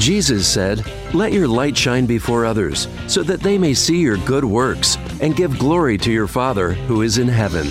[0.00, 4.46] Jesus said, Let your light shine before others, so that they may see your good
[4.46, 7.66] works and give glory to your Father who is in heaven.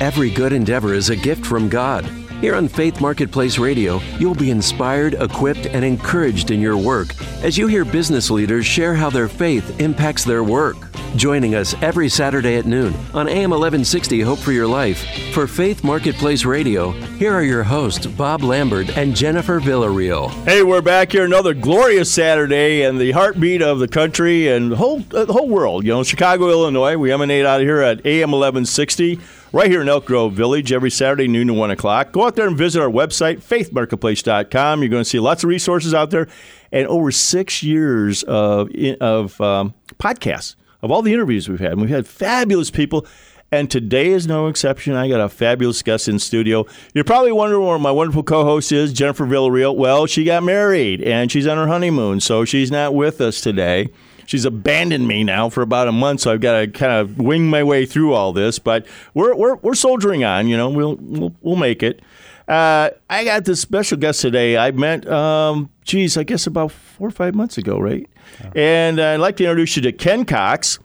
[0.00, 2.10] Every good endeavor is a gift from God.
[2.40, 7.56] Here on Faith Marketplace Radio, you'll be inspired, equipped, and encouraged in your work as
[7.56, 10.76] you hear business leaders share how their faith impacts their work.
[11.16, 15.84] Joining us every Saturday at noon on AM 1160 Hope for Your Life for Faith
[15.84, 20.30] Marketplace Radio, here are your hosts, Bob Lambert and Jennifer Villarreal.
[20.44, 24.76] Hey, we're back here another glorious Saturday and the heartbeat of the country and the
[24.76, 25.84] whole, uh, the whole world.
[25.84, 26.96] You know, Chicago, Illinois.
[26.96, 29.20] We emanate out of here at AM 1160
[29.54, 32.10] right here in Elk Grove Village every Saturday, noon to 1 o'clock.
[32.10, 34.80] Go out there and visit our website, faithmarketplace.com.
[34.82, 36.26] You're going to see lots of resources out there
[36.72, 38.68] and over six years of,
[39.00, 41.70] of um, podcasts of all the interviews we've had.
[41.70, 43.06] And we've had fabulous people.
[43.52, 44.94] And today is no exception.
[44.94, 46.66] I got a fabulous guest in studio.
[46.92, 49.76] You're probably wondering where my wonderful co-host is, Jennifer Villarreal.
[49.76, 53.90] Well, she got married and she's on her honeymoon, so she's not with us today.
[54.26, 57.48] She's abandoned me now for about a month, so I've got to kind of wing
[57.48, 58.58] my way through all this.
[58.58, 60.48] But we're we're, we're soldiering on.
[60.48, 62.00] You know, we'll we'll, we'll make it.
[62.46, 64.58] Uh, I got this special guest today.
[64.58, 68.06] I met, um, geez, I guess about four or five months ago, right?
[68.54, 70.78] And I'd like to introduce you to Ken Cox.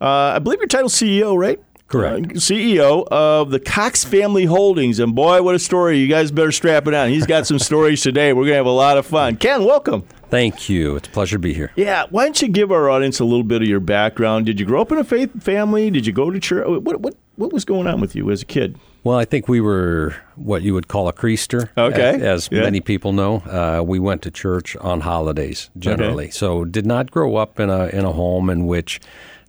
[0.00, 1.60] Uh, I believe your title CEO, right?
[1.90, 2.26] Correct.
[2.30, 4.98] Uh, CEO of the Cox Family Holdings.
[5.00, 5.98] And boy, what a story.
[5.98, 7.10] You guys better strap it on.
[7.10, 8.32] He's got some stories today.
[8.32, 9.36] We're going to have a lot of fun.
[9.36, 10.04] Ken, welcome.
[10.30, 10.94] Thank you.
[10.94, 11.72] It's a pleasure to be here.
[11.74, 12.06] Yeah.
[12.10, 14.46] Why don't you give our audience a little bit of your background?
[14.46, 15.90] Did you grow up in a faith family?
[15.90, 16.64] Did you go to church?
[16.68, 18.78] What, what, what was going on with you as a kid?
[19.02, 21.70] Well, I think we were what you would call a creaster.
[21.76, 22.10] Okay.
[22.16, 22.60] As, as Yeah.
[22.60, 26.24] many people know, uh, we went to church on holidays generally.
[26.26, 26.30] Okay.
[26.30, 29.00] So did not grow up in a in a home in which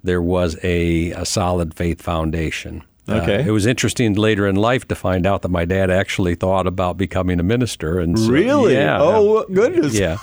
[0.03, 2.83] there was a, a solid faith foundation.
[3.07, 3.43] Uh, Okay.
[3.45, 6.97] it was interesting later in life to find out that my dad actually thought about
[6.97, 7.99] becoming a minister.
[7.99, 8.73] And so, Really?
[8.73, 8.99] Yeah.
[9.01, 9.97] Oh, goodness.
[9.97, 10.17] yeah.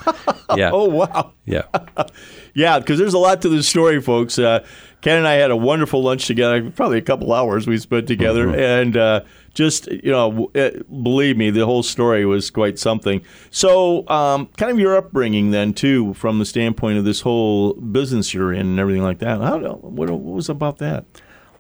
[0.57, 0.71] Yeah.
[0.73, 1.33] Oh, wow.
[1.45, 1.63] Yeah.
[2.55, 4.37] Yeah, because there's a lot to this story, folks.
[4.37, 4.65] Uh,
[5.01, 8.47] Ken and I had a wonderful lunch together, probably a couple hours we spent together,
[8.47, 8.59] Mm-hmm.
[8.59, 9.21] and uh,
[9.55, 10.71] just you know, uh,
[11.03, 13.23] believe me, the whole story was quite something.
[13.51, 18.35] So, um, kind of your upbringing then too, from the standpoint of this whole business
[18.35, 19.41] you're in and everything like that.
[19.41, 21.05] How, what, what was about that?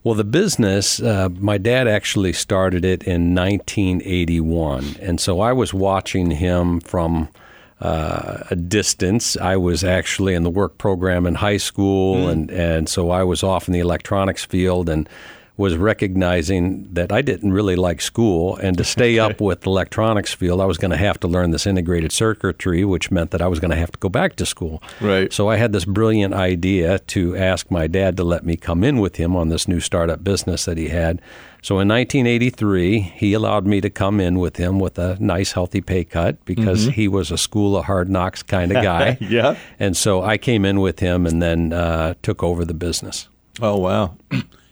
[0.04, 4.96] Well, the business, uh, my dad actually started it in 1981.
[5.00, 7.28] And so I was watching him from
[7.80, 9.36] uh, a distance.
[9.36, 12.28] I was actually in the work program in high school.
[12.28, 15.08] And, and so I was off in the electronics field and
[15.58, 18.56] was recognizing that I didn't really like school.
[18.56, 21.50] And to stay up with the electronics field, I was going to have to learn
[21.50, 24.46] this integrated circuitry, which meant that I was going to have to go back to
[24.46, 24.80] school.
[25.00, 25.32] Right.
[25.32, 28.98] So I had this brilliant idea to ask my dad to let me come in
[29.00, 31.20] with him on this new startup business that he had.
[31.60, 35.80] So in 1983, he allowed me to come in with him with a nice, healthy
[35.80, 39.18] pay cut because he was a school of hard knocks kind of guy.
[39.20, 39.56] Yeah.
[39.80, 43.28] And so I came in with him and then uh, took over the business.
[43.60, 44.16] Oh wow!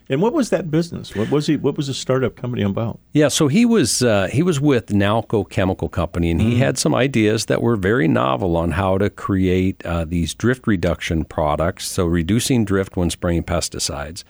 [0.09, 1.17] And what was that business?
[1.17, 1.57] What was he?
[1.57, 3.01] What was the startup company about?
[3.13, 6.95] Yeah, so he was uh, he was with Nalco Chemical Company, and he had some
[6.95, 11.87] ideas that were very novel on how to create uh, these drift reduction products.
[11.87, 14.23] So reducing drift when spraying pesticides,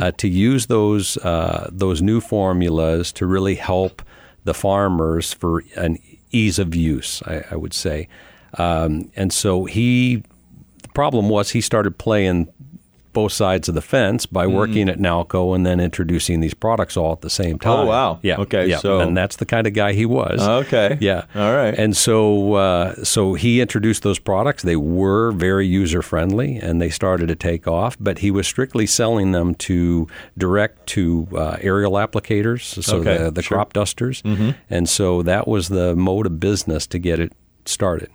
[0.00, 4.02] uh, to use those uh, those new formulas to really help
[4.44, 5.98] the farmers for an
[6.30, 7.20] ease of use.
[7.26, 8.08] I, I would say,
[8.58, 10.22] um, and so he
[10.82, 12.46] the problem was he started playing
[13.16, 17.12] both sides of the fence by working at Nalco and then introducing these products all
[17.12, 17.80] at the same time.
[17.80, 18.18] Oh, wow.
[18.22, 18.36] Yeah.
[18.36, 18.76] Okay, Yeah.
[18.76, 20.40] so- and that's the kind of guy he was.
[20.46, 20.98] Okay.
[21.00, 21.24] Yeah.
[21.34, 21.74] All right.
[21.74, 24.62] And so, uh, so he introduced those products.
[24.62, 27.96] They were very user friendly, and they started to take off.
[27.98, 30.06] But he was strictly selling them to
[30.36, 33.56] direct to uh, aerial applicators, so Okay, the, the sure.
[33.56, 34.20] crop dusters.
[34.22, 34.50] Mm-hmm.
[34.68, 37.32] And so that was the mode of business to get it
[37.64, 38.10] started.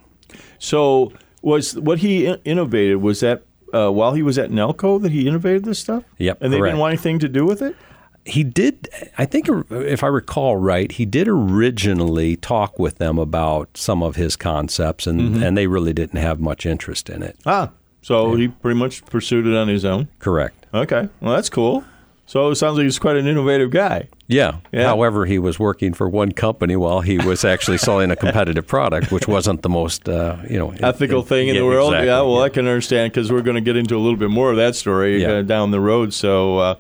[0.60, 1.12] So
[1.42, 3.42] was what he innovated was that
[3.74, 6.04] uh, while he was at Nalco that he innovated this stuff?
[6.18, 6.72] Yep, And they correct.
[6.72, 7.76] didn't want anything to do with it?
[8.24, 8.88] he did
[9.18, 14.16] i think if i recall right he did originally talk with them about some of
[14.16, 15.42] his concepts and, Mm-hmm.
[15.44, 17.72] and they really didn't have much interest in it Ah.
[18.04, 20.08] So he pretty much pursued it on his own.
[20.20, 21.10] correct Okay.
[21.20, 21.84] Well, that's cool.
[22.32, 24.08] So it sounds like he's quite an innovative guy.
[24.28, 24.60] yeah.
[24.72, 24.86] Yeah.
[24.86, 29.12] however he was working for one company while he was actually selling a competitive product
[29.12, 31.90] which wasn't the most uh, you know Ethical thing in yeah, the world.
[31.92, 34.30] exactly, yeah, well, I can understand because we're going to get into a little bit
[34.30, 35.32] more of that story Yeah.
[35.32, 36.14] uh, down the road.
[36.14, 36.76] So, uh,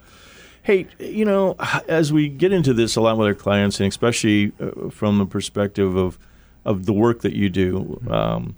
[0.63, 1.57] hey, you know,
[1.89, 5.25] as we get into this a lot with our clients, and especially uh, from the
[5.25, 6.17] perspective of
[6.63, 8.55] of the work that you do, um,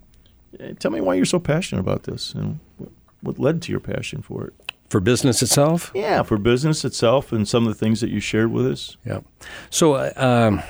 [0.77, 2.59] tell me why you're so passionate about this and
[3.21, 4.53] what led to your passion for it.
[4.93, 8.51] For business itself Yeah, for business itself and some of the things that you shared
[8.51, 8.95] with us.
[9.03, 9.21] Yeah.
[9.71, 10.61] So, uh, um,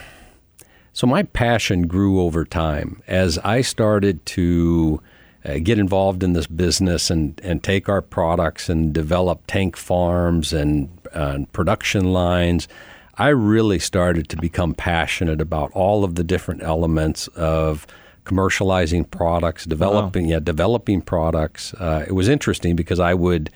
[0.93, 5.01] so my passion grew over time as I started to
[5.43, 10.53] uh, get involved in this business and, and take our products and develop tank farms
[10.53, 12.69] and uh, production lines,
[13.17, 17.85] I really started to become passionate about all of the different elements of
[18.23, 20.35] commercializing products, developing wow.
[20.35, 21.73] yeah, developing products.
[21.73, 23.49] Uh, it was interesting because I would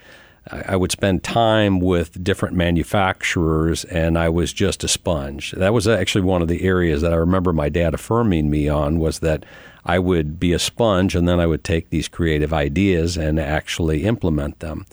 [0.52, 5.52] I would spend time with different manufacturers, and I was just a sponge.
[5.52, 9.00] That was actually one of the areas that I remember my dad affirming me on
[9.00, 9.46] was that
[9.86, 14.04] I would be a sponge, and then I would take these creative ideas and actually
[14.04, 14.86] implement them.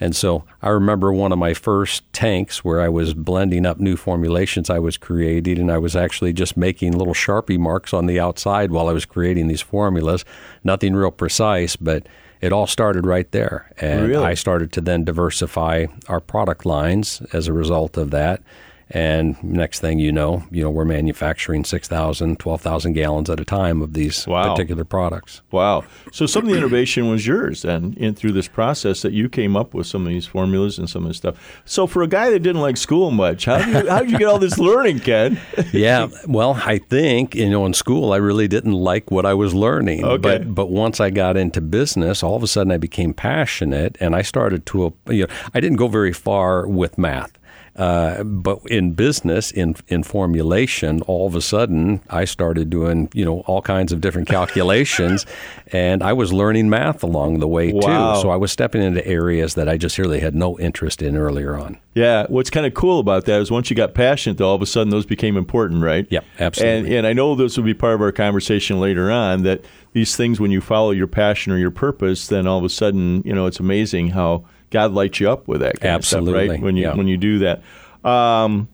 [0.00, 3.96] And so I remember one of my first tanks where I was blending up new
[3.96, 8.20] formulations I was creating, and I was actually just making little Sharpie marks on the
[8.20, 10.24] outside while I was creating these formulas.
[10.62, 12.06] Nothing real precise, but
[12.44, 13.72] it all started right there.
[13.78, 14.22] And really?
[14.22, 18.42] I started to then diversify our product lines as a result of that.
[18.90, 23.82] And next thing you know, you know, we're manufacturing 6,000, 12,000 gallons at a time
[23.82, 24.50] of these wow.
[24.50, 25.42] particular products.
[25.50, 25.84] Wow.
[26.12, 29.56] So some of the innovation was yours then in through this process that you came
[29.56, 31.62] up with some of these formulas and some of this stuff.
[31.64, 34.18] So for a guy that didn't like school much, how did you, how did you
[34.18, 35.40] get all this learning, Ken?
[35.72, 36.08] yeah.
[36.26, 40.04] Well, I think, you know, in school, I really didn't like what I was learning.
[40.04, 40.18] Okay.
[40.20, 44.14] But, but once I got into business, all of a sudden I became passionate and
[44.14, 47.32] I started to, you know, I didn't go very far with math.
[47.76, 53.24] Uh, but in business, in in formulation, all of a sudden I started doing you
[53.24, 55.26] know all kinds of different calculations,
[55.72, 58.14] and I was learning math along the way wow.
[58.14, 58.22] too.
[58.22, 61.56] So I was stepping into areas that I just really had no interest in earlier
[61.56, 61.78] on.
[61.94, 64.66] Yeah, what's kind of cool about that is once you got passionate, all of a
[64.66, 66.06] sudden those became important, right?
[66.10, 66.88] Yeah, absolutely.
[66.90, 70.16] And, and I know this will be part of our conversation later on that these
[70.16, 73.32] things, when you follow your passion or your purpose, then all of a sudden, you
[73.32, 74.44] know, it's amazing how
[74.74, 76.32] God lights you up with that kind Absolutely.
[76.32, 76.62] of stuff, right?
[76.62, 76.94] When you yeah.
[76.96, 77.62] when you do that.
[78.04, 78.68] Um,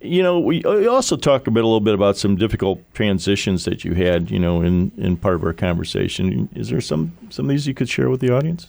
[0.00, 3.84] you know, we also talk a bit, a little bit about some difficult transitions that
[3.84, 6.48] you had, you know, in, in part of our conversation.
[6.54, 8.68] Is there some some of these you could share with the audience?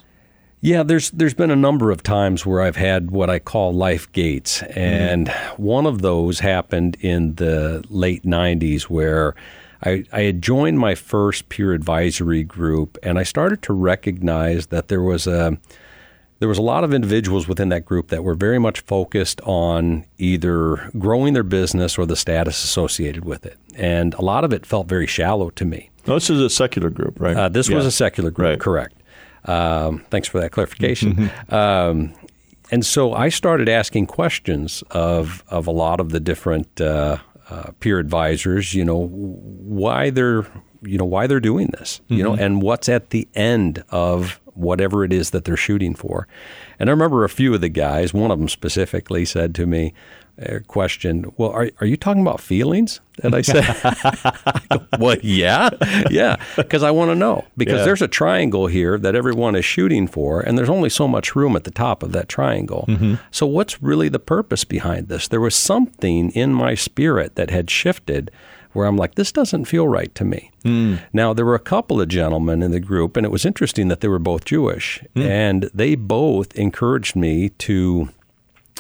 [0.61, 4.11] Yeah, there's there's been a number of times where I've had what I call life
[4.11, 5.63] gates, and mm-hmm.
[5.63, 9.35] one of those happened in the late '90s, where
[9.83, 14.87] I, I had joined my first peer advisory group, and I started to recognize that
[14.87, 15.59] there was a
[16.39, 20.05] there was a lot of individuals within that group that were very much focused on
[20.17, 23.57] either growing their business or the status associated with it.
[23.75, 25.89] And a lot of it felt very shallow to me.
[26.05, 27.35] Well, this is a secular group, right?
[27.35, 27.75] Uh, this yeah.
[27.75, 28.59] was a secular group, right.
[28.59, 28.95] correct.
[29.45, 31.15] Um, thanks for that clarification.
[31.15, 31.53] Mm-hmm.
[31.53, 32.13] Um,
[32.71, 37.17] and so I started asking questions of, of a lot of the different uh,
[37.49, 40.45] uh, peer advisors, you know, why they're
[40.81, 42.35] you know why they're doing this, you mm-hmm.
[42.35, 46.27] know, and what's at the end of whatever it is that they're shooting for.
[46.79, 49.93] And I remember a few of the guys, one of them specifically said to me,
[50.41, 53.01] uh, question, well, are, are you talking about feelings?
[53.23, 53.65] And I said,
[54.99, 55.69] well, yeah,
[56.09, 57.43] yeah, because I want to know.
[57.57, 57.85] Because Yeah.
[57.85, 61.57] there's a triangle here that everyone is shooting for, and there's only so much room
[61.57, 62.87] at the top of that triangle.
[63.31, 65.27] So, what's really the purpose behind this?
[65.27, 68.31] There was something in my spirit that had shifted
[68.73, 70.51] where I'm like, this doesn't feel right to me.
[71.13, 74.01] Now, there were a couple of gentlemen in the group, and it was interesting that
[74.01, 78.09] they were both Jewish, and they both encouraged me to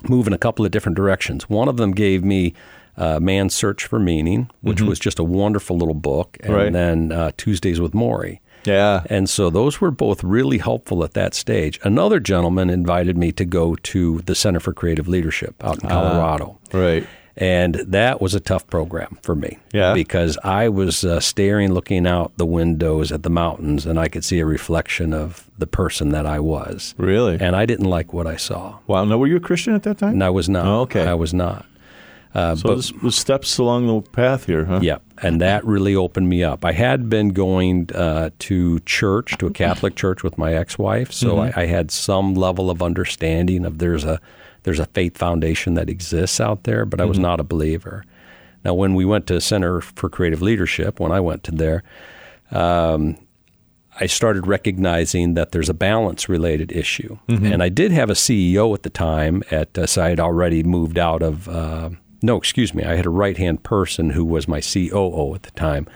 [0.07, 1.49] move in a couple of different directions.
[1.49, 2.53] One of them gave me
[2.97, 6.71] uh, Man's Search for Meaning, which was just a wonderful little book, and Right.
[6.73, 8.39] then uh, Tuesdays with Morrie.
[8.65, 9.03] Yeah.
[9.09, 11.79] And so those were both really helpful at that stage.
[11.83, 16.59] Another gentleman invited me to go to the Center for Creative Leadership out in Colorado.
[16.73, 17.07] Right.
[17.39, 19.57] And that was a tough program for me.
[19.71, 19.93] Yeah.
[19.93, 24.25] Because I was uh, staring, looking out the windows at the mountains, and I could
[24.25, 26.93] see a reflection of the person that I was.
[26.97, 27.37] Really?
[27.39, 28.79] And I didn't like what I saw.
[28.87, 29.05] wow.
[29.05, 30.13] Now, were you a Christian at that time?
[30.13, 30.65] And I was not.
[30.65, 31.07] Oh, okay.
[31.07, 31.65] I was not.
[32.35, 34.81] Uh, So but this steps along the path here, huh?
[34.83, 36.63] yeah, and that really opened me up.
[36.63, 41.37] I had been going uh, to church, to a Catholic church with my ex-wife, so
[41.37, 41.57] Mm-hmm.
[41.59, 44.19] I, I had some level of understanding of there's a
[44.63, 47.09] there's a faith foundation that exists out there, but I Mm-hmm.
[47.09, 48.03] was not a believer.
[48.65, 51.83] Now, when we went to Center for Creative Leadership, when I went to there,
[52.51, 53.15] um,
[54.01, 57.17] I started recognizing that there's a balance related issue.
[57.27, 60.63] And I did have a CEO at the time at uh, so I had already
[60.63, 61.89] moved out of uh,
[62.21, 65.51] no, excuse me, I had a right hand person who was my COO at the
[65.51, 65.87] time.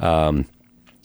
[0.00, 0.46] Um,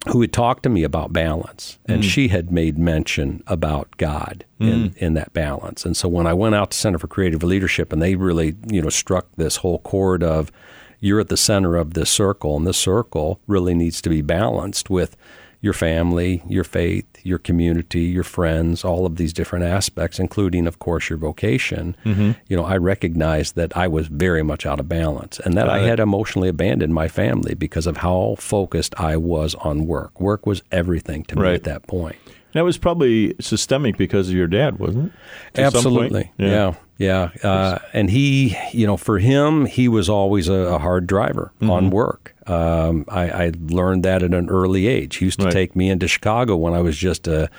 [0.07, 2.05] who had talked to me about balance, and mm.
[2.05, 4.97] she had made mention about God in, mm.
[4.97, 5.85] in that balance.
[5.85, 8.81] And so when I went out to Center for Creative Leadership, and they really, you
[8.81, 10.51] know, struck this whole chord of
[10.99, 14.89] you're at the center of this circle, and this circle really needs to be balanced
[14.89, 15.17] with
[15.63, 20.77] your family, your faith, your community, your friends, all of these different aspects, including, of
[20.77, 22.31] course, your vocation, Mm-hmm.
[22.49, 25.79] you know, I recognized that I was very much out of balance and that I
[25.79, 30.19] had emotionally abandoned my family because of how focused I was on work.
[30.19, 32.17] Work was everything to me at that point.
[32.53, 35.55] That was probably systemic because of your dad, wasn't it?
[35.55, 35.61] To?
[35.63, 36.31] Absolutely.
[36.37, 36.75] Yeah.
[36.97, 37.29] Yeah.
[37.43, 41.69] Uh, and he, you know, for him, he was always a, a hard driver Mm-hmm.
[41.71, 42.35] on work.
[42.47, 45.15] Um, I, I learned that at an early age.
[45.17, 45.53] He used to Right.
[45.53, 47.49] take me into Chicago when I was just a,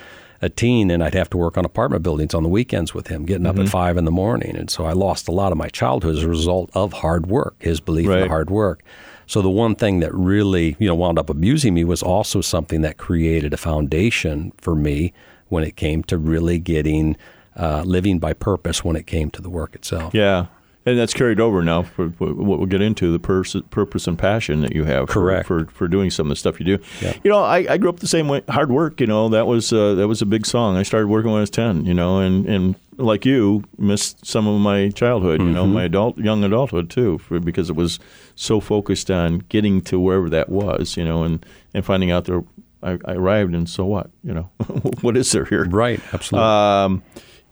[0.41, 3.25] a teen, and I'd have to work on apartment buildings on the weekends with him,
[3.25, 3.59] getting Mm-hmm.
[3.61, 4.55] up at five in the morning.
[4.57, 7.57] And so I lost a lot of my childhood as a result of hard work,
[7.61, 8.23] his belief Right.
[8.23, 8.83] in hard work.
[9.27, 12.83] So the one thing that really, you know, wound up abusing me was also something
[12.83, 15.13] that created a foundation for me
[15.49, 17.17] when it came to really getting
[17.57, 20.15] uh, living by purpose when it came to the work itself.
[20.15, 20.47] Yeah.
[20.87, 24.19] And that's carried over now for for what we'll get into the pers- purpose and
[24.19, 25.47] passion that you have for, Correct.
[25.47, 26.79] for, for doing some of the stuff you do.
[27.01, 27.15] Yeah.
[27.25, 28.43] You know, I, I grew up the same way.
[28.51, 30.77] Hard work, you know, that was uh, that was a big song.
[30.77, 34.47] I started working when I was ten, you know, and, and like you, missed some
[34.47, 35.55] of my childhood, you Mm-hmm.
[35.55, 37.99] know, my adult young adulthood too, for, because it was
[38.37, 42.43] so focused on getting to wherever that was, you know, and, and finding out there
[42.83, 44.51] I, I arrived and so what, you know,
[45.01, 45.65] what is there here?
[45.65, 46.47] Right, absolutely.
[46.49, 47.03] Um,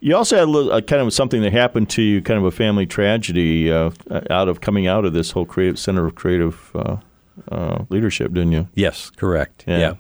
[0.00, 2.44] you also had a little, uh, kind of something that happened to you, kind of
[2.44, 3.90] a family tragedy uh,
[4.30, 6.96] out of coming out of this whole creative center of creative uh,
[7.50, 8.68] uh, leadership, didn't you?
[8.75, 9.64] yes, correct.
[9.66, 9.78] Yeah.
[9.78, 9.94] Yeah.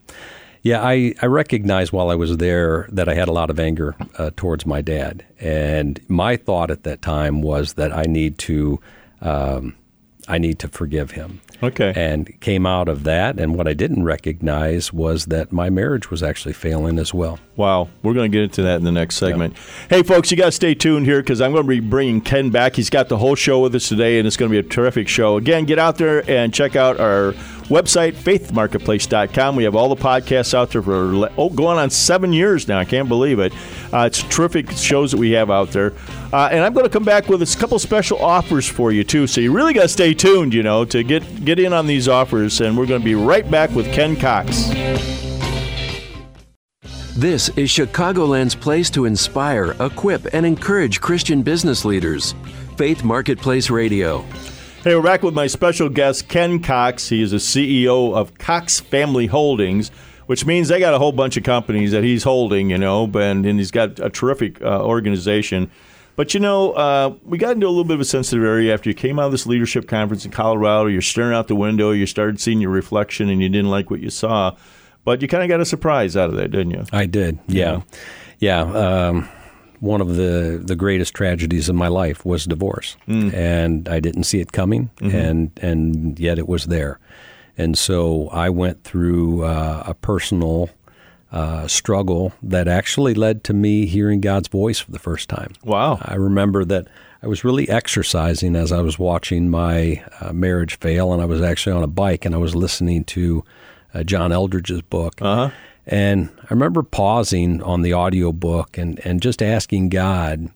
[0.62, 0.82] Yeah.
[0.82, 4.30] I, I recognized while I was there that I had a lot of anger uh,
[4.36, 5.24] towards my dad.
[5.40, 8.80] And my thought at that time was that I need to
[9.20, 9.76] um,
[10.28, 11.40] I need to forgive him.
[11.62, 11.92] Okay.
[11.94, 13.38] And came out of that.
[13.38, 17.38] And what I didn't recognize was that my marriage was actually failing as well.
[17.54, 19.56] Wow, we're going to get into that in the next segment.
[19.90, 22.50] Hey, folks, you got to stay tuned here because I'm going to be bringing Ken
[22.50, 22.74] back.
[22.74, 25.06] He's got the whole show with us today, and it's going to be a terrific
[25.06, 25.36] show.
[25.36, 29.56] Again, get out there and check out our website, faithmarketplace.com.
[29.56, 32.78] We have all the podcasts out there for oh, going on seven years now.
[32.78, 33.52] I can't believe it.
[33.92, 35.92] Uh, it's terrific shows that we have out there.
[36.32, 39.26] Uh, and I'm going to come back with a couple special offers for you, too.
[39.26, 42.08] So you really got to stay tuned, you know, to get, get in on these
[42.08, 42.60] offers.
[42.60, 44.68] And we're going to be right back with Ken Cox.
[47.16, 52.34] This is Chicagoland's place to inspire, equip, and encourage Christian business leaders.
[52.76, 54.22] Faith Marketplace Radio.
[54.82, 57.08] Hey, we're back with my special guest, Ken Cox.
[57.08, 59.90] He is the CEO of Cox Family Holdings,
[60.26, 63.46] which means they got a whole bunch of companies that he's holding, you know, and,
[63.46, 65.70] and he's got a terrific uh, organization.
[66.14, 68.90] But, you know, uh, we got into a little bit of a sensitive area after
[68.90, 70.86] you came out of this leadership conference in Colorado.
[70.88, 74.00] You're staring out the window, you started seeing your reflection, and you didn't like what
[74.00, 74.54] you saw.
[75.04, 76.84] But you kind of got a surprise out of that, didn't you?
[76.92, 77.38] I did.
[77.48, 77.80] Yeah.
[78.38, 78.60] Yeah.
[78.60, 79.28] Um,
[79.80, 82.96] one of the, the greatest tragedies of my life was divorce.
[83.08, 87.00] And I didn't see it coming, and, and yet it was there.
[87.58, 90.70] And so I went through uh, a personal
[91.32, 95.52] uh, struggle that actually led to me hearing God's voice for the first time.
[95.64, 95.98] Wow.
[96.02, 96.86] I remember that
[97.22, 101.40] I was really exercising as I was watching my uh, marriage fail, and I was
[101.40, 103.44] actually on a bike and I was listening to
[103.94, 105.14] uh, John Eldredge's book.
[105.22, 105.50] Uh-huh.
[105.86, 110.48] And I remember pausing on the audio book and, and just asking God,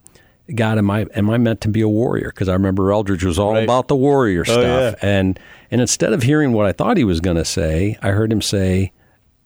[0.54, 2.28] God, am I am I meant to be a warrior?
[2.28, 3.64] Because I remember Eldridge was all Right.
[3.64, 4.62] about the warrior Oh, stuff.
[4.62, 4.94] yeah.
[5.02, 5.40] And
[5.70, 8.40] and instead of hearing what I thought he was going to say, I heard him
[8.42, 8.92] say,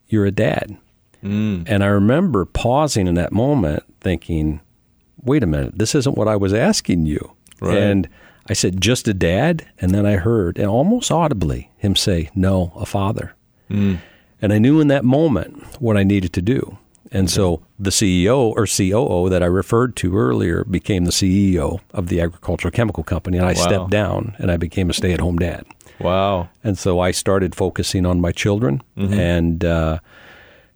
[0.08, 0.76] "You're a dad."
[1.24, 1.64] Mm.
[1.66, 4.60] And I remember pausing in that moment, thinking,
[5.22, 7.76] "Wait a minute, this isn't what I was asking you." Right.
[7.76, 8.08] And
[8.48, 12.72] I said, "Just a dad," and then I heard, and almost audibly, him say, "No,
[12.76, 13.34] a father."
[14.42, 16.78] And I knew in that moment what I needed to do.
[17.12, 22.06] And so the CEO or COO that I referred to earlier became the CEO of
[22.08, 23.36] the agricultural chemical company.
[23.38, 23.62] And I Wow.
[23.62, 25.64] stepped down and I became a stay at home dad.
[26.00, 26.48] Wow.
[26.64, 29.98] And so I started focusing on my children, and uh,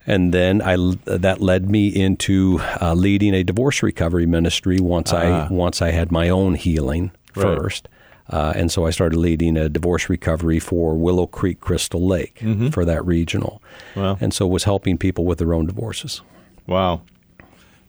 [0.07, 5.49] and then I that led me into uh, leading a divorce recovery ministry once I
[5.49, 7.59] once I had my own healing Right.
[7.59, 7.89] first.
[8.31, 12.43] Uh, and so I started leading a divorce recovery for Willow Creek Crystal Lake
[12.73, 13.61] for that regional,
[13.95, 14.17] Wow.
[14.21, 16.23] and so was helping people with their own divorces.
[16.67, 17.03] Wow.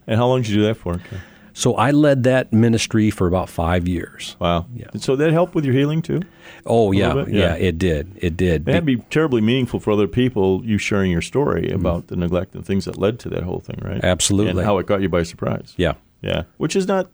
[0.06, 0.98] And how long did you do that for?
[0.98, 1.20] Ken?
[1.58, 4.36] So I led that ministry for about five years.
[4.38, 4.66] Wow.
[4.74, 4.88] Yeah.
[4.96, 6.20] So that helped with your healing too?
[6.66, 7.54] Oh yeah, yeah, Yeah.
[7.54, 8.66] it did, it did.
[8.66, 12.62] That'd be terribly meaningful for other people, you sharing your story about the neglect and
[12.66, 14.04] things that led to that whole thing, right?
[14.04, 14.50] Absolutely.
[14.50, 15.72] And how it got you by surprise.
[15.78, 16.42] yeah, Yeah.
[16.58, 17.08] Which is not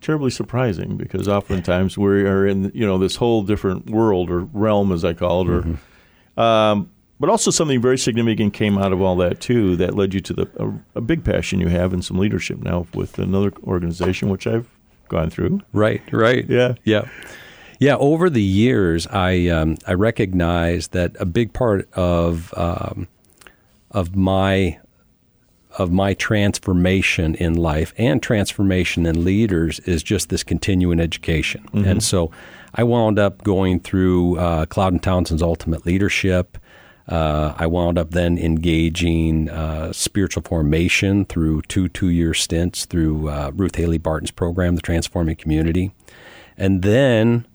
[0.00, 4.92] terribly surprising because oftentimes we are in, you know, this whole different world or realm,
[4.92, 5.62] as I call it, or.
[5.62, 6.40] Mm-hmm.
[6.40, 10.20] Um, but also something very significant came out of all that too that led you
[10.20, 14.28] to the a, a big passion you have and some leadership now with another organization
[14.28, 14.68] which I've
[15.08, 15.60] gone through.
[15.72, 16.48] Right, right.
[16.48, 16.74] Yeah.
[16.84, 17.08] Yeah.
[17.80, 23.06] Yeah, over the years, I um, I recognized that a big part of um,
[23.92, 24.80] of my
[25.78, 31.62] of my transformation in life and transformation in leaders is just this continuing education.
[31.72, 31.88] Mm-hmm.
[31.88, 32.32] And so
[32.74, 36.58] I wound up going through uh, Cloud and Townsend's Ultimate Leadership.
[37.08, 43.28] Uh, I wound up then engaging uh, spiritual formation through two two year stints through
[43.30, 45.92] uh, Ruth Haley Barton's program, The Transforming Community.
[46.58, 47.46] And then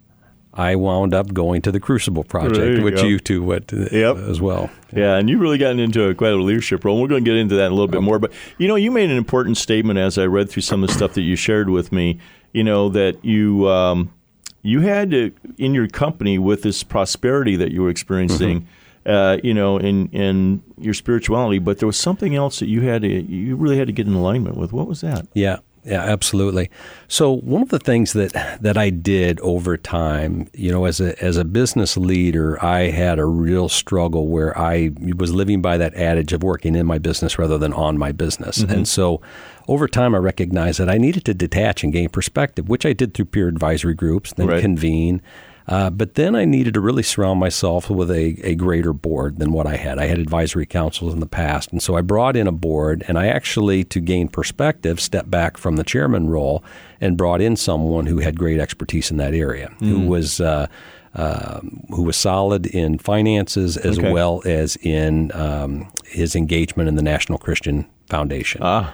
[0.55, 3.03] I wound up going to the Crucible Project, you which go.
[3.05, 4.17] you two went to Yep.
[4.17, 4.69] as well.
[4.95, 6.95] Yeah, and you've really gotten into a, quite a leadership role.
[6.95, 8.19] and We're going to get into that in a little bit more.
[8.19, 10.93] But, you know, you made an important statement as I read through some of the
[10.95, 12.19] stuff that you shared with me,
[12.53, 14.13] you know, that you um,
[14.61, 18.67] you had to, in your company with this prosperity that you were experiencing,
[19.05, 23.01] uh, you know, in, in your spirituality, but there was something else that you had
[23.01, 24.71] to, you really had to get in alignment with.
[24.73, 25.27] What was that?
[25.33, 26.69] Yeah, yeah, absolutely.
[27.09, 28.31] So one of the things that
[28.61, 33.19] that I did over time, you know, as a as a business leader, I had
[33.19, 37.37] a real struggle where I was living by that adage of working in my business
[37.37, 38.59] rather than on my business.
[38.63, 39.19] And so
[39.67, 43.13] over time I recognized that I needed to detach and gain perspective, which I did
[43.13, 44.61] through peer advisory groups, then Right.
[44.61, 45.21] convene.
[45.67, 49.51] Uh, but then I needed to really surround myself with a, a greater board than
[49.53, 49.97] what I had.
[49.97, 51.71] I had advisory councils in the past.
[51.71, 55.57] And so I brought in a board, and I actually, to gain perspective, stepped back
[55.57, 56.63] from the chairman role
[56.99, 60.39] and brought in someone who had great expertise in that area, who was.
[60.41, 60.67] Uh,
[61.15, 64.11] um who was solid in finances as Okay.
[64.11, 68.61] well as in um, his engagement in the National Christian Foundation.
[68.63, 68.91] Ah,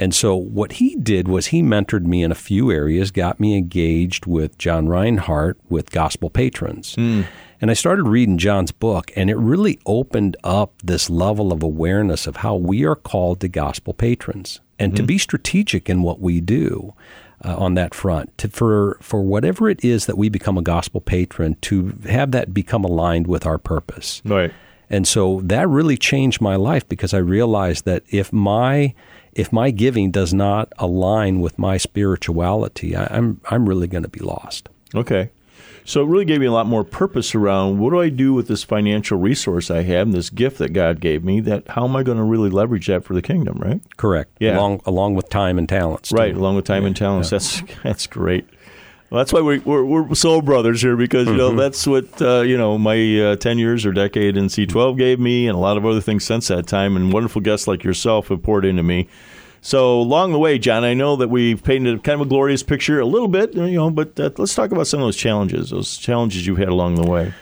[0.00, 3.54] And so what he did was he mentored me in a few areas, got me
[3.54, 6.94] engaged with John Rinehart with gospel patrons.
[6.96, 12.26] And I started reading John's book, and it really opened up this level of awareness
[12.26, 16.40] of how we are called to gospel patrons and to be strategic in what we
[16.40, 16.94] do
[17.44, 18.36] uh, on that front.
[18.38, 22.54] To, for, for whatever it is that we become a gospel patron, to have that
[22.54, 24.22] become aligned with our purpose.
[24.24, 24.52] right.
[24.92, 28.92] And so that really changed my life because I realized that if my
[29.32, 34.08] if my giving does not align with my spirituality, I, I'm I'm really going to
[34.08, 34.68] be lost.
[34.94, 35.30] Okay.
[35.84, 38.48] So it really gave me a lot more purpose around what do I do with
[38.48, 41.96] this financial resource I have and this gift that God gave me that how am
[41.96, 43.80] I going to really leverage that for the kingdom, right?
[43.96, 44.30] Correct.
[44.38, 44.56] Yeah.
[44.56, 46.10] Along along with time and talents.
[46.10, 46.16] too.
[46.16, 47.30] Right, along with time and talents.
[47.30, 48.46] That's that's great.
[49.10, 52.42] Well, that's why we, we're, we're soul brothers here because you know that's what uh,
[52.42, 55.76] you know my uh, ten years or decade in C12 gave me, and a lot
[55.76, 56.96] of other things since that time.
[56.96, 59.08] And wonderful guests like yourself have poured into me.
[59.62, 63.00] So along the way, John, I know that we've painted kind of a glorious picture
[63.00, 65.98] a little bit, you know, but uh, let's talk about some of those challenges, those
[65.98, 67.34] challenges you've had along the way.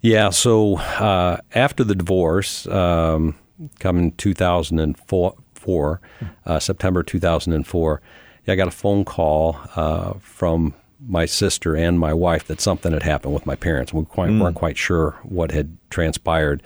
[0.00, 0.30] Yeah.
[0.30, 3.36] So uh, after the divorce, um,
[3.78, 6.00] coming 2004, four,
[6.44, 8.02] uh, September 2004,
[8.46, 10.74] I got a phone call uh, from
[11.06, 13.92] my sister and my wife that something had happened with my parents.
[13.92, 16.62] We quite, weren't quite sure what had transpired.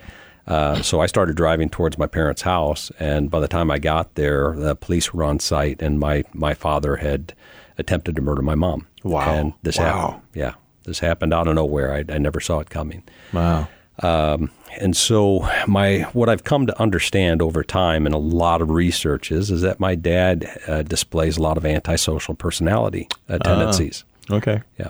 [0.47, 4.15] Uh, so I started driving towards my parents' house, and by the time I got
[4.15, 7.33] there, the police were on site, and my, my father had
[7.77, 8.87] attempted to murder my mom.
[9.03, 9.31] Wow.
[9.31, 9.85] And this Wow.
[9.85, 10.21] happened.
[10.33, 10.53] Yeah,
[10.85, 11.93] this happened out of nowhere.
[11.93, 13.03] I, I never saw it coming.
[13.31, 13.67] Wow.
[14.01, 18.69] Um, and so my what I've come to understand over time and a lot of
[18.69, 24.05] research is is that my dad uh, displays a lot of antisocial personality uh, tendencies.
[24.31, 24.61] Okay.
[24.77, 24.89] Yeah.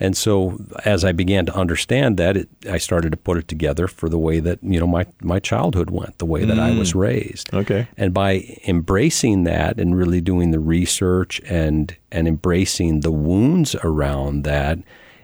[0.00, 3.88] And so as I began to understand that, it, I started to put it together
[3.88, 6.94] for the way that, you know, my, my childhood went, the way that I was
[6.94, 7.52] raised.
[7.52, 7.88] Okay.
[7.96, 14.44] And by embracing that and really doing the research and and embracing the wounds around
[14.44, 14.78] that,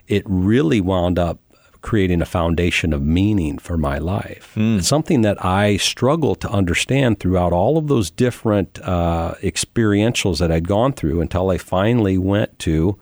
[0.09, 1.39] it really wound up
[1.81, 4.55] creating a foundation of meaning for my life.
[4.79, 10.51] It's something that I struggled to understand throughout all of those different uh, experientials that
[10.51, 12.99] I'd gone through until I finally went to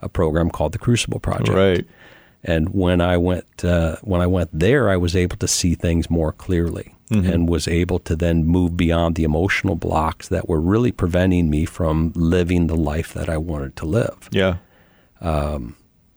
[0.00, 1.50] a program called the Crucible Project.
[1.50, 1.86] Right.
[2.44, 6.08] And when I went uh, when I went there, I was able to see things
[6.08, 10.92] more clearly and was able to then move beyond the emotional blocks that were really
[10.92, 14.28] preventing me from living the life that I wanted to live.
[14.30, 14.56] Yeah.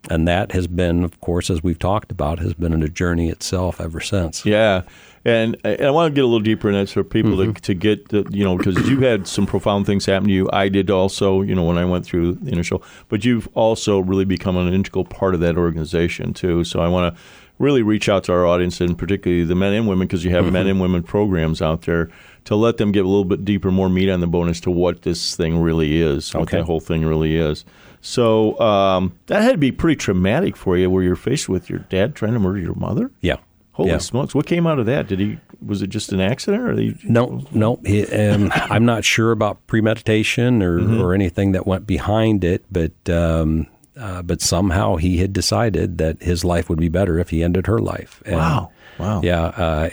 [0.10, 3.80] And that has been, of course, as we've talked about, has been a journey itself
[3.80, 4.44] ever since.
[4.46, 4.82] Yeah,
[5.24, 7.54] and I, and I want to get a little deeper in that for people Mm-hmm.
[7.54, 10.50] to, to get the, you know because you had some profound things happen to you.
[10.52, 14.26] I did also, you know, when I went through the initial, but you've also really
[14.26, 16.64] become an integral part of that organization too.
[16.64, 17.22] So I want to
[17.60, 20.46] really reach out to our audience and particularly the men and women because you have
[20.46, 20.70] men Mm-hmm.
[20.72, 22.10] and women programs out there
[22.46, 24.72] to let them get a little bit deeper, more meat on the bone as to
[24.72, 27.64] what this thing really is, what that whole thing really is.
[28.02, 31.80] So um, that had to be pretty traumatic for you, where you're faced with your
[31.80, 33.12] dad trying to murder your mother.
[33.22, 33.38] Yeah.
[33.74, 34.00] Holy Yeah.
[34.00, 34.36] smokes!
[34.36, 35.08] What came out of that?
[35.08, 35.38] Did he?
[35.66, 36.96] Was it just an accident, or he?
[37.04, 37.80] No, no.
[37.86, 41.00] He, um, I'm not sure about premeditation or, Mm-hmm.
[41.02, 46.22] or anything that went behind it, but um, uh, but somehow he had decided that
[46.22, 48.22] his life would be better if he ended her life.
[48.26, 48.72] And, Wow!
[49.02, 49.22] Wow.
[49.24, 49.44] Yeah.
[49.46, 49.90] Uh,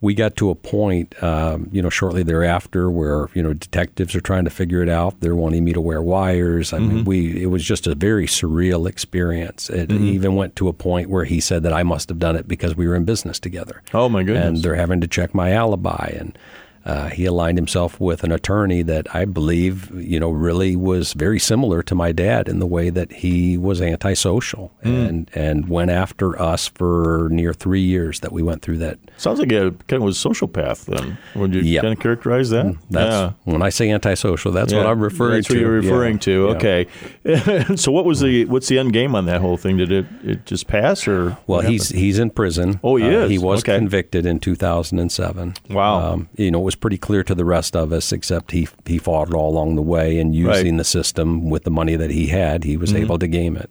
[0.00, 4.20] we got to a point, um, you know, shortly thereafter where, you know, detectives are
[4.20, 5.20] trying to figure it out.
[5.20, 6.72] They're wanting me to wear wires.
[6.72, 6.94] I Mm-hmm.
[6.96, 9.70] mean, we, it was just a very surreal experience.
[9.70, 12.46] It even went to a point where he said that I must have done it
[12.46, 13.82] because we were in business together.
[13.94, 14.44] Oh, my goodness.
[14.46, 16.12] And they're having to check my alibi.
[16.18, 16.36] And
[16.84, 21.38] uh, he aligned himself with an attorney that I believe, you know, really was very
[21.38, 24.88] similar to my dad in the way that he was antisocial Hmm.
[24.88, 28.98] and and went after us for near three years that we went through that.
[29.16, 31.16] Sounds like a kind of was a sociopath then.
[31.34, 31.80] Would you Yeah.
[31.82, 32.74] kind of characterize that?
[32.90, 33.32] That's yeah.
[33.44, 34.52] when I say antisocial.
[34.52, 35.54] That's what I'm referring That's to.
[35.54, 36.18] what you're referring Yeah.
[36.20, 36.44] to.
[36.44, 36.56] Yeah.
[36.56, 37.76] Okay.
[37.76, 39.76] so what was the what's the end game on that whole thing?
[39.78, 42.80] Did it, it just pass or Well, he's he's in prison.
[42.84, 43.30] Oh, he Uh, is?
[43.30, 43.76] He was Okay.
[43.78, 45.54] convicted in 2007.
[45.70, 46.12] Wow.
[46.12, 48.98] Um, you know, it was pretty clear to the rest of us, except he he
[48.98, 50.64] fought it all along the way, and using Right.
[50.66, 50.76] Mm-hmm.
[50.78, 53.70] the system with the money that he had, he was able to game it.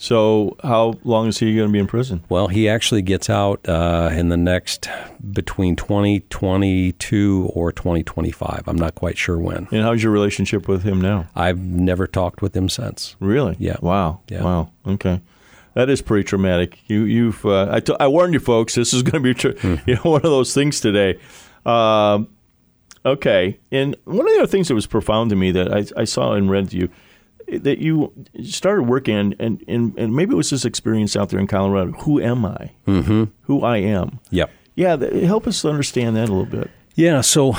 [0.00, 2.22] so how long is he going to be in prison?
[2.28, 4.88] Well, he actually gets out uh, in the next
[5.32, 8.64] between 2022 or 2025.
[8.66, 9.66] I'm not quite sure when.
[9.70, 11.26] And how's your relationship with him now?
[11.34, 13.16] I've never talked with him since.
[13.20, 13.56] Really?
[13.58, 13.76] Yeah.
[13.80, 14.20] Wow.
[14.28, 14.44] Yeah.
[14.44, 14.70] Wow.
[14.86, 15.20] Okay.
[15.74, 16.78] That is pretty traumatic.
[16.86, 17.44] You, you've.
[17.44, 18.74] Uh, I, t- I warned you, folks.
[18.74, 19.74] This is going to be, tr- Hmm.
[19.86, 21.18] you know, one of those things today.
[21.68, 22.28] Um,
[23.04, 23.58] okay.
[23.70, 26.32] And one of the other things that was profound to me that I, I saw
[26.32, 26.88] and read to you
[27.60, 28.12] that you
[28.44, 31.92] started working and, and, and, and maybe it was this experience out there in Colorado.
[32.02, 32.72] Who am I?
[32.86, 33.24] Mm-hmm.
[33.42, 34.20] Who I am.
[34.30, 34.50] Yep.
[34.74, 34.96] Yeah.
[34.96, 36.70] Th- help us understand that a little bit.
[36.98, 37.54] Yeah, so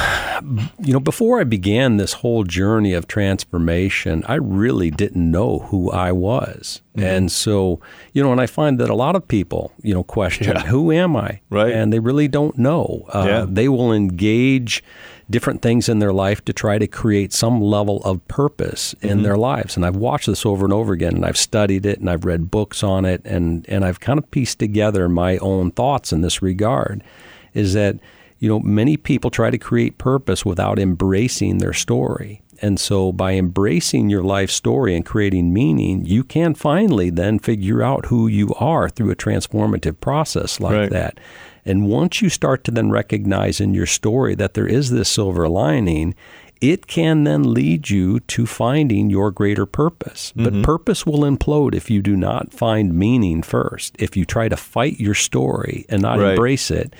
[0.80, 5.90] you know, before I began this whole journey of transformation, I really didn't know who
[5.92, 6.82] I was.
[6.98, 7.80] And so,
[8.12, 11.16] you know, and I find that a lot of people, you know, question, who am
[11.16, 11.40] I?
[11.50, 11.72] Right.
[11.72, 13.06] And they really don't know.
[13.14, 13.46] Uh, Yeah.
[13.48, 14.84] They will engage
[15.30, 19.38] different things in their life to try to create some level of purpose in their
[19.38, 19.78] lives.
[19.78, 22.52] And I've watched this over and over again, and I've studied it, and I've read
[22.52, 26.42] books on it, and, and I've kind of pieced together my own thoughts in this
[26.42, 27.06] regard
[27.54, 28.00] is that
[28.40, 32.42] you know, many people try to create purpose without embracing their story.
[32.62, 37.82] And so by embracing your life story and creating meaning, you can finally then figure
[37.82, 40.90] out who you are through a transformative process like Right.
[40.90, 41.20] that.
[41.66, 45.48] And once you start to then recognize in your story that there is this silver
[45.48, 46.16] lining,
[46.62, 50.34] it can then lead you to finding your greater purpose.
[50.36, 50.62] But mm-hmm.
[50.64, 53.96] purpose will implode if you do not find meaning first.
[54.00, 56.32] If you try to fight your story and not Right.
[56.32, 56.94] embrace it,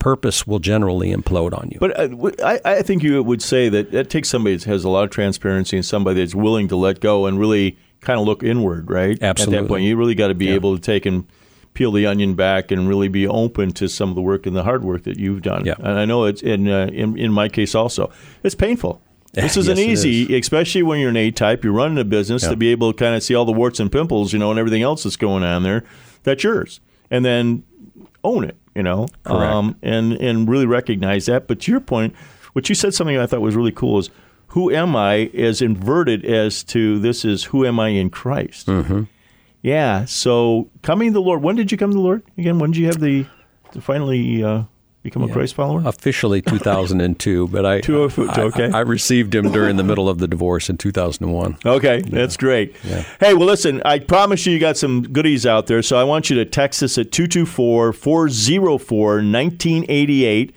[0.00, 1.78] purpose will generally implode on you.
[1.78, 4.82] But I, w- I, I think you would say that that takes somebody that has
[4.82, 8.26] a lot of transparency and somebody that's willing to let go and really kind of
[8.26, 9.16] look inward, right?
[9.22, 9.58] Absolutely.
[9.58, 11.26] At that point, you really got to be able to take and
[11.74, 14.64] peel the onion back and really be open to some of the work and the
[14.64, 15.64] hard work that you've done.
[15.64, 15.74] Yeah.
[15.78, 18.10] And I know it's in, uh, in in my case also,
[18.42, 19.00] it's painful.
[19.32, 21.62] This isn't Yes, it easy, especially when you're an A type.
[21.62, 22.48] You're running a business Yeah.
[22.50, 24.58] to be able to kind of see all the warts and pimples, you know, and
[24.58, 25.84] everything else that's going on there.
[26.24, 26.80] That's yours,
[27.12, 27.62] and then
[28.24, 29.76] own it, you know, Correct.
[29.82, 31.46] and and really recognize that.
[31.48, 32.14] But to your point,
[32.52, 34.10] what you said something I thought was really cool is
[34.48, 38.66] who am I as inverted as to this is who am I in Christ.
[38.66, 39.04] Mm-hmm.
[39.62, 40.04] Yeah.
[40.06, 41.42] So coming to the Lord.
[41.42, 42.58] When did you come to the Lord again?
[42.58, 43.26] When did you have the
[43.72, 44.64] to finally uh,
[45.02, 45.82] become a Christ follower?
[45.84, 48.70] Officially 2002, but I, 2002, I- okay.
[48.70, 51.56] I, I received him during the middle of the divorce in 2001.
[51.64, 52.76] Okay, that's great.
[53.18, 55.82] Hey, well, listen, I promise you, you got some goodies out there.
[55.82, 60.54] So I want you to text us at 224 404 1988.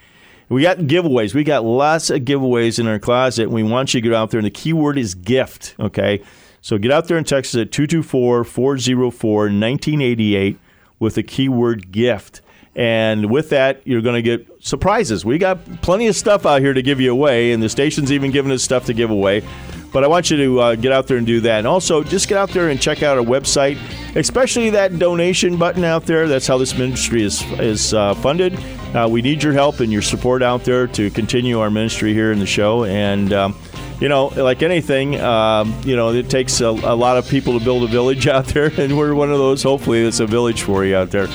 [0.50, 1.34] We got giveaways.
[1.34, 3.50] We got lots of giveaways in our closet.
[3.50, 5.74] We want you to get out there, and the keyword is gift.
[5.80, 6.22] Okay.
[6.62, 10.58] So get out there and text us at 224 404 1988
[11.00, 12.42] with the keyword gift.
[12.76, 15.24] And with that, you're going to get surprises.
[15.24, 18.32] We got plenty of stuff out here to give you away, and the station's even
[18.32, 19.44] giving us stuff to give away.
[19.92, 21.60] But I want you to uh, get out there and do that.
[21.60, 23.78] And also, just get out there and check out our website,
[24.16, 26.28] especially that donation button out there.
[26.28, 28.58] That's how this ministry is, is uh, funded.
[28.96, 32.32] Uh, we need your help and your support out there to continue our ministry here
[32.32, 32.86] in the show.
[32.86, 33.56] And, um,
[34.04, 37.64] you know, like anything, um, you know, it takes a, a lot of people to
[37.64, 39.64] build a village out there, and we're one of those.
[39.64, 41.28] Hopefully, it's a village for you out there.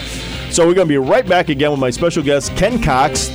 [0.51, 3.29] So we're going to be right back again with my special guest, Ken Cox.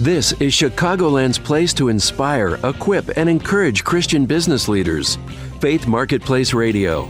[0.00, 5.16] This is Chicagoland's place to inspire, equip, and encourage Christian business leaders.
[5.60, 7.04] Faith Marketplace Radio.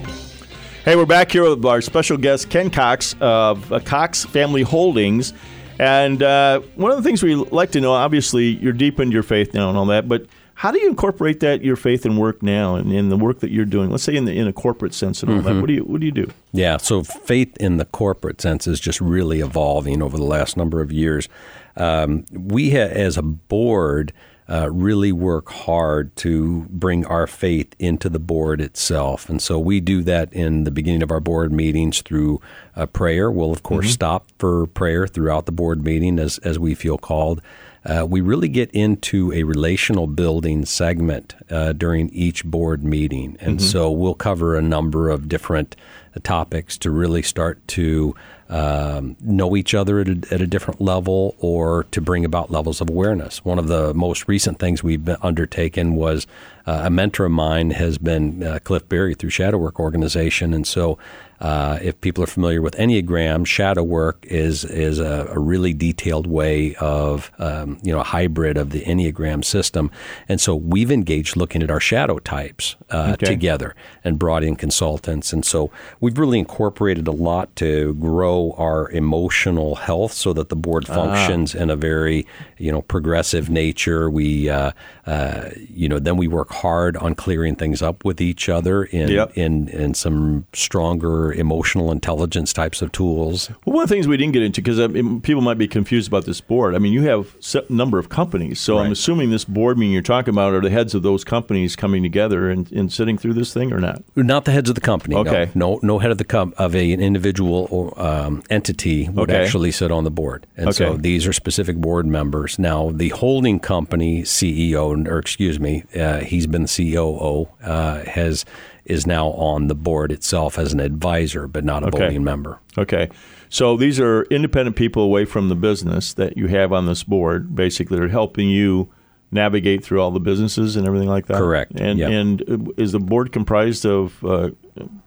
[0.85, 5.33] Hey, we're back here with our special guest, Ken Cox of uh, Cox Family Holdings.
[5.81, 9.23] And uh, one of the things we like to know, obviously, you're deep into your
[9.23, 12.43] faith now and all that, but how do you incorporate that your faith and work
[12.43, 13.89] now and in the work that you're doing?
[13.89, 15.57] Let's say in the in a corporate sense and all that.
[15.59, 16.31] What do you what do you do?
[16.53, 20.83] Yeah, so faith in the corporate sense is just really evolving over the last number
[20.83, 21.31] of years.
[21.77, 24.13] Um, we, ha- as a board,
[24.51, 29.29] uh, really work hard to bring our faith into the board itself.
[29.29, 32.41] And so we do that in the beginning of our board meetings through
[32.75, 33.31] uh, prayer.
[33.31, 33.93] We'll, of course, mm-hmm.
[33.93, 37.41] stop for prayer throughout the board meeting as, as we feel called.
[37.85, 43.37] Uh, we really get into a relational building segment uh, during each board meeting.
[43.41, 43.67] And mm-hmm.
[43.67, 45.77] so we'll cover a number of different
[46.19, 48.17] topics to really start to
[48.49, 52.81] um, know each other at a, at a, different level or to bring about levels
[52.81, 53.45] of awareness.
[53.45, 56.27] One of the most recent things we've undertaken was
[56.67, 60.53] uh, a mentor of mine has been uh, Cliff Barry through Shadow Work Organization.
[60.53, 60.99] And so
[61.41, 66.27] uh, if people are familiar with Enneagram, shadow work is is a, a really detailed
[66.27, 69.91] way of um, you know a hybrid of the Enneagram system,
[70.29, 73.27] and so we've engaged looking at our shadow types uh, okay.
[73.27, 73.75] together
[74.05, 79.77] and brought in consultants, and so we've really incorporated a lot to grow our emotional
[79.77, 80.95] health so that the board ah.
[80.95, 81.63] functions ah.
[81.63, 82.27] in a very
[82.59, 84.11] you know progressive nature.
[84.11, 84.73] We uh,
[85.07, 89.09] uh, you know then we work hard on clearing things up with each other in
[89.09, 89.33] yep.
[89.39, 93.51] in in some stronger emotional intelligence types of tools.
[93.65, 96.09] Well, one of the things we didn't get into because I people might be confused
[96.09, 96.75] about this board.
[96.75, 98.87] I mean, you have a number of companies, so right.
[98.87, 102.03] I'm assuming this board meeting you're talking about are the heads of those companies coming
[102.03, 104.03] together and, and sitting through this thing, or not?
[104.17, 105.17] Not the heads of the company.
[105.17, 105.51] Okay.
[105.55, 109.31] No, no, no head of the com- of a, an individual or um, entity would
[109.31, 109.43] okay.
[109.43, 110.77] actually sit on the board, and okay.
[110.77, 112.59] so these are specific board members.
[112.59, 118.45] Now, the holding company CEO, or excuse me, uh, he's been the COO, uh, has
[118.85, 121.99] is now on the board itself as an advisor, but not a okay.
[121.99, 122.59] voting member.
[122.79, 123.09] Okay.
[123.49, 127.55] So these are independent people away from the business that you have on this board.
[127.55, 128.89] Basically, they're helping you
[129.33, 131.39] navigate through all the businesses and everything like that.
[131.39, 131.73] Correct.
[131.75, 132.11] And yep.
[132.11, 134.51] and is the board comprised of uh,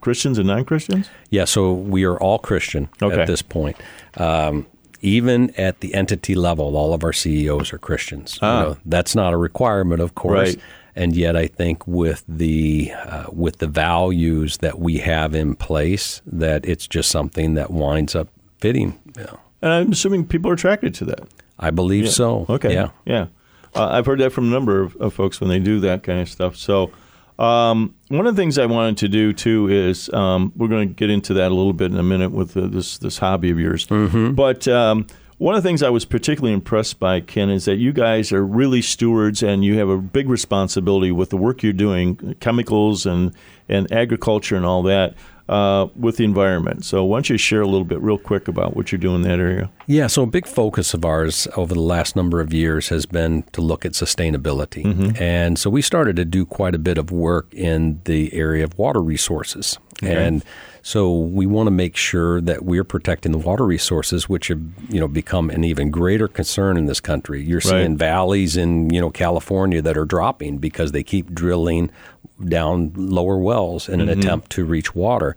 [0.02, 1.10] Christians and non-Christians?
[1.30, 1.46] Yeah.
[1.46, 3.22] So we are all Christian okay.
[3.22, 3.78] at this point.
[4.16, 4.68] Um,
[5.02, 8.40] even at the entity level, all of our CEOs are Christians.
[8.42, 8.60] Ah.
[8.60, 10.56] You know, that's not a requirement, of course.
[10.56, 10.64] Right
[10.96, 16.22] and yet I think with the uh, with the values that we have in place,
[16.26, 18.30] that it's just something that winds up
[18.60, 19.00] fitting.
[19.18, 19.40] Know.
[19.62, 21.22] And I'm assuming people are attracted to that.
[21.58, 22.12] I believe yeah.
[22.12, 22.46] so.
[22.50, 22.74] Okay.
[22.74, 22.90] Yeah.
[23.06, 23.28] Yeah.
[23.76, 26.20] Uh, I've heard that from a number of, of, folks when they do that kind
[26.20, 26.56] of stuff.
[26.56, 26.92] So.
[27.40, 30.94] Um, one of the things I wanted to do too is um, we're going to
[30.94, 33.60] get into that a little bit in a minute with uh, this this hobby of
[33.60, 33.88] yours.
[33.88, 34.34] Mm-hmm.
[34.34, 35.08] But um,
[35.44, 38.46] one of the things I was particularly impressed by, Ken, is that you guys are
[38.46, 43.36] really stewards and you have a big responsibility with the work you're doing, chemicals and,
[43.68, 45.16] and agriculture and all that.
[45.50, 46.86] Uh, with the environment.
[46.86, 49.22] So, why don't you share a little bit, real quick, about what you're doing in
[49.24, 49.70] that area?
[49.88, 53.44] Yeah, so a big focus of ours over the last number of years has been
[53.52, 54.86] to look at sustainability.
[54.86, 55.22] Mm-hmm.
[55.22, 58.78] And so, we started to do quite a bit of work in the area of
[58.78, 59.78] water resources.
[60.04, 60.26] Okay.
[60.26, 60.44] And
[60.82, 65.00] so we want to make sure that we're protecting the water resources, which have you
[65.00, 67.42] know become an even greater concern in this country.
[67.42, 71.89] You're seeing valleys in you know California that are dropping because they keep drilling
[72.44, 74.20] down lower wells in an mm-hmm.
[74.20, 75.36] attempt to reach water.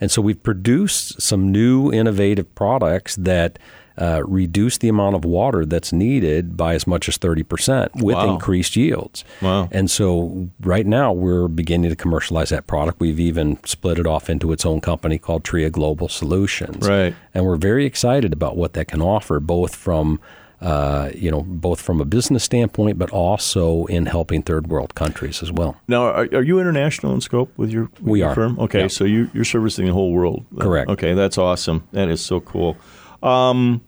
[0.00, 3.58] And so we've produced some new innovative products that
[3.98, 8.32] uh, reduce the amount of water that's needed by as much as 30% with wow.
[8.32, 9.24] increased yields.
[9.42, 9.68] Wow.
[9.72, 13.00] And so right now we're beginning to commercialize that product.
[13.00, 16.88] We've even split it off into its own company called Tria Global Solutions.
[16.88, 17.14] Right.
[17.34, 20.20] And we're very excited about what that can offer, both from
[20.60, 25.40] uh, you know, both from a business standpoint, but also in helping third world countries
[25.40, 25.76] as well.
[25.86, 28.34] Now, are, are you international in scope with your, with we your are.
[28.34, 28.58] firm?
[28.58, 28.88] Okay, yeah.
[28.88, 30.44] so you, are servicing the whole world.
[30.58, 30.90] Correct.
[30.90, 31.86] Okay, that's awesome.
[31.92, 32.76] That is so cool.
[33.22, 33.82] Um,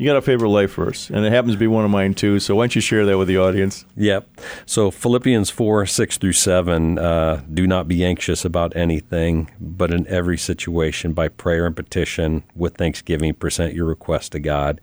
[0.00, 2.40] you got a favorite life verse, and it happens to be one of mine too.
[2.40, 3.84] So why don't you share that with the audience?
[3.96, 4.40] Yep.
[4.64, 10.06] So Philippians 4 6 through 7 uh, do not be anxious about anything, but in
[10.06, 14.80] every situation, by prayer and petition, with thanksgiving, present your request to God.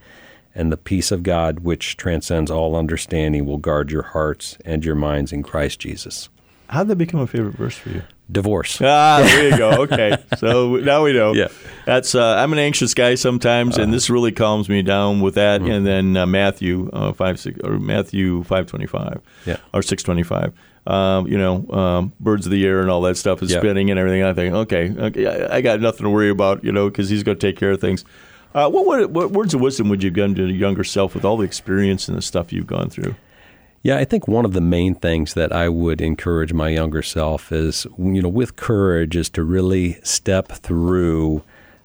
[0.53, 4.93] And the peace of God, which transcends all understanding, will guard your hearts and your
[4.93, 6.29] minds in Christ Jesus.
[6.69, 8.03] How did that become a favorite verse for you?
[8.29, 8.81] Divorce.
[8.81, 9.83] Ah, there you go.
[9.83, 11.33] Okay, so now we know.
[11.33, 11.47] Yeah,
[11.85, 12.13] that's.
[12.13, 15.61] Uh, I'm an anxious guy sometimes, and this really calms me down with that.
[15.61, 15.71] Mm-hmm.
[15.71, 19.21] And then uh, Matthew uh, five six or Matthew five twenty five.
[19.45, 20.53] Yeah, or six twenty five.
[20.87, 23.99] Um, you know, um, birds of the air and all that stuff is spinning and
[23.99, 24.23] everything.
[24.23, 27.23] I think, okay, okay, I, I got nothing to worry about, you know, because he's
[27.23, 28.05] going to take care of things.
[28.55, 31.25] Uh, what, what, what words of wisdom would you give to your younger self with
[31.25, 33.15] all the experience and the stuff you've gone through?
[33.87, 37.53] Yeah, I think one of the main things that I would encourage my younger self
[37.53, 41.41] is, you know, with courage, is to really step through,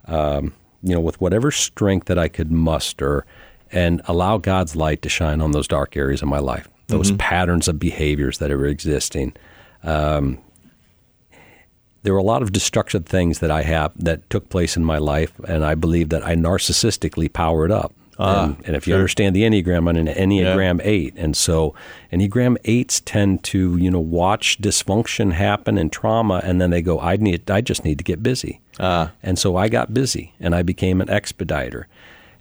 [0.07, 3.25] um, you know, with whatever strength that I could muster
[3.71, 7.19] and allow God's light to shine on those dark areas of my life, those mm-hmm.
[7.19, 9.35] patterns of behaviors that are existing.
[9.85, 10.39] Um,
[12.03, 14.99] there were a lot of destructive things that I have that took place in my
[14.99, 19.35] life, and I believe that I narcissistically powered up Um, and, and if you understand
[19.35, 21.15] the Enneagram, I'm an Enneagram 8.
[21.17, 21.75] And so
[22.13, 27.01] Enneagram 8s tend to, you know, watch dysfunction happen and trauma, and then they go,
[27.01, 28.61] I, need, I just need to get busy.
[28.79, 29.13] Ah.
[29.23, 31.89] And so I got busy, and I became an expediter.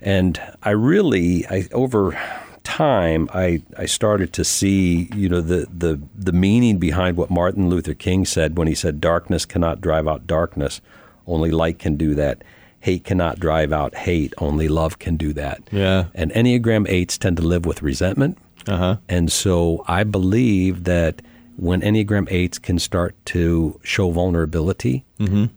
[0.01, 2.19] And I really, I over
[2.63, 7.69] time, I, I started to see, you know, the, the, the meaning behind what Martin
[7.69, 10.81] Luther King said when he said, darkness cannot drive out darkness,
[11.27, 12.43] only light can do that
[12.81, 14.33] hate cannot drive out hate.
[14.37, 15.61] Only love can do that.
[15.71, 16.05] Yeah.
[16.13, 18.37] And Enneagram 8s tend to live with resentment.
[18.67, 18.97] Uh-huh.
[19.07, 21.21] And so I believe that
[21.57, 25.05] when Enneagram 8s can start to show vulnerability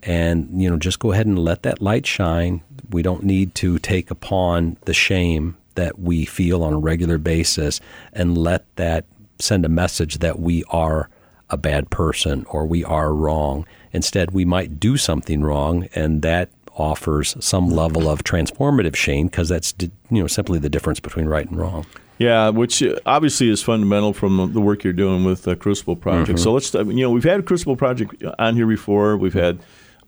[0.03, 3.79] and, you know, just go ahead and let that light shine, we don't need to
[3.79, 7.81] take upon the shame that we feel on a regular basis
[8.13, 9.07] and let that
[9.39, 11.09] send a message that we are
[11.49, 13.67] a bad person or we are wrong.
[13.93, 19.49] Instead, we might do something wrong, and that offers some level of transformative shame because
[19.49, 21.87] that's you know simply the difference between right and wrong.
[22.19, 26.39] Yeah, which uh, obviously is fundamental from the work you're doing with the Crucible Project.
[26.39, 29.17] So let's, uh, you know, we've had Crucible Project on here before.
[29.17, 29.59] We've had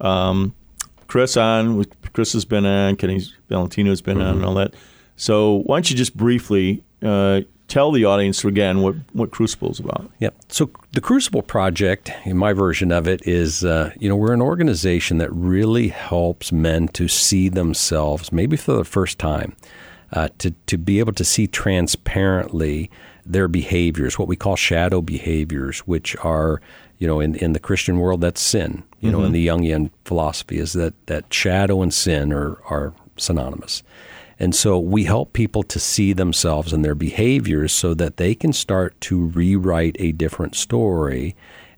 [0.00, 0.54] um,
[1.08, 1.84] Chris on.
[2.12, 2.96] Chris has been on.
[2.96, 4.74] Kenny Valentino's been on, and all that.
[5.16, 9.80] So why don't you just briefly uh, tell the audience again what what Crucible is
[9.80, 10.10] about?
[10.18, 10.34] Yep.
[10.48, 14.42] So the Crucible Project, in my version of it, is uh, you know we're an
[14.42, 19.56] organization that really helps men to see themselves, maybe for the first time,
[20.12, 22.90] uh, to to be able to see transparently
[23.24, 26.60] their behaviors, what we call shadow behaviors, which are
[26.98, 28.84] you know in, in the Christian world that's sin.
[29.00, 33.84] You know, in the Jungian philosophy is that that shadow and sin are are synonymous.
[34.38, 38.52] And so we help people to see themselves and their behaviors so that they can
[38.52, 41.34] start to rewrite a different story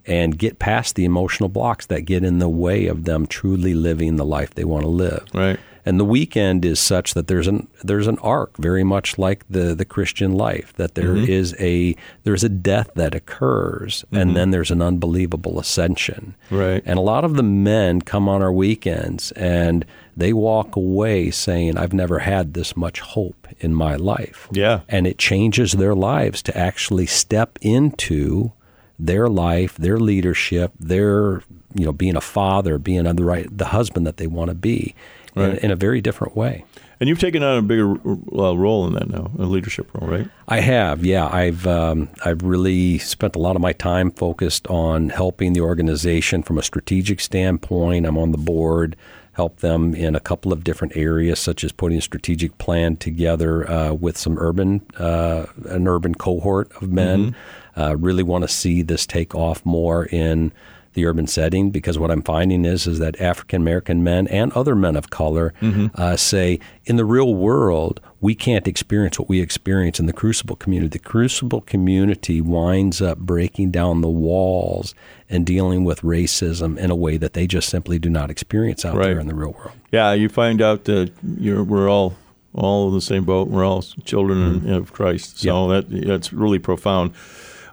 [0.07, 4.16] and get past the emotional blocks that get in the way of them truly living
[4.16, 5.25] the life they want to live.
[5.35, 5.61] Right.
[5.88, 9.74] And the weekend is such that there's an there's an arc very much like the
[9.74, 11.33] the Christian life that there mm-hmm.
[11.33, 14.35] is a there's a death that occurs and mm-hmm.
[14.35, 16.35] then there's an unbelievable ascension.
[16.51, 16.83] Right.
[16.85, 21.79] And a lot of the men come on our weekends and they walk away saying,
[21.79, 24.46] I've never had this much hope in my life.
[24.53, 24.81] Yeah.
[24.90, 28.53] And it changes their lives to actually step into
[28.98, 31.42] their life, their leadership, their,
[31.74, 34.94] you know, being a father, being the right, the husband that they want to be
[35.40, 35.59] Right.
[35.59, 36.64] in a very different way.
[37.01, 40.29] And you've taken on a bigger uh, role in that now, a leadership role, right?
[40.48, 41.29] I have, yeah.
[41.29, 46.42] I've um, I've really spent a lot of my time focused on helping the organization
[46.42, 48.05] from a strategic standpoint.
[48.05, 48.96] I'm on the board,
[49.33, 53.70] help them in a couple of different areas, such as putting a strategic plan together
[53.70, 57.37] uh, with some urban uh, an urban cohort of men.
[57.77, 60.53] Uh, really want to see this take off more in
[60.98, 64.74] the urban setting because what I'm finding is is that African American men and other
[64.74, 65.54] men of color
[65.94, 70.56] uh, say in the real world we can't experience what we experience in the Crucible
[70.56, 70.98] community.
[70.98, 74.92] The Crucible community winds up breaking down the walls
[75.30, 78.96] and dealing with racism in a way that they just simply do not experience out
[78.96, 79.06] Right.
[79.06, 79.70] there in the real world.
[79.92, 82.16] Yeah, you find out that you're, we're all
[82.54, 83.46] all in the same boat.
[83.48, 85.38] We're all children of Christ.
[85.38, 87.12] So that that's really profound.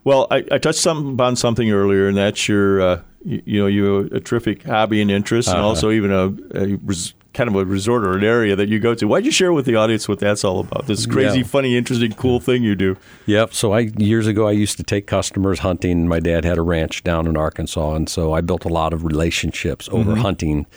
[0.06, 3.68] Well, I, I touched some, upon something earlier, and that's your uh, you, you know
[3.68, 7.66] you a terrific hobby and interest, and also even a, a res, kind of a
[7.66, 9.08] resort or an area that you go to.
[9.08, 10.86] Why'd you share with the audience what that's all about?
[10.86, 11.46] This crazy, Yeah.
[11.46, 12.96] funny, interesting, cool thing you do.
[13.26, 13.54] Yep.
[13.54, 16.08] So I years ago I used to take customers hunting.
[16.08, 19.04] My dad had a ranch down in Arkansas, and so I built a lot of
[19.04, 20.68] relationships over hunting.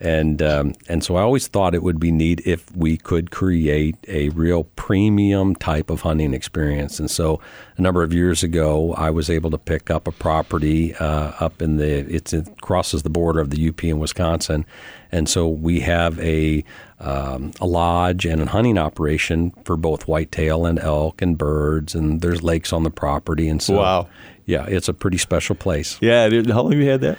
[0.00, 3.96] And um, and so I always thought it would be neat if we could create
[4.08, 6.98] a real premium type of hunting experience.
[6.98, 7.40] And so
[7.76, 11.62] a number of years ago, I was able to pick up a property uh, up
[11.62, 14.66] in the it's it crosses the border of the UP in Wisconsin,
[15.12, 16.64] and so we have a
[17.00, 22.20] um, a lodge and a hunting operation for both whitetail and elk and birds, and
[22.20, 24.08] there's lakes on the property, and so Wow.
[24.46, 25.98] yeah, it's a pretty special place.
[26.00, 27.18] Yeah, how long have you had that?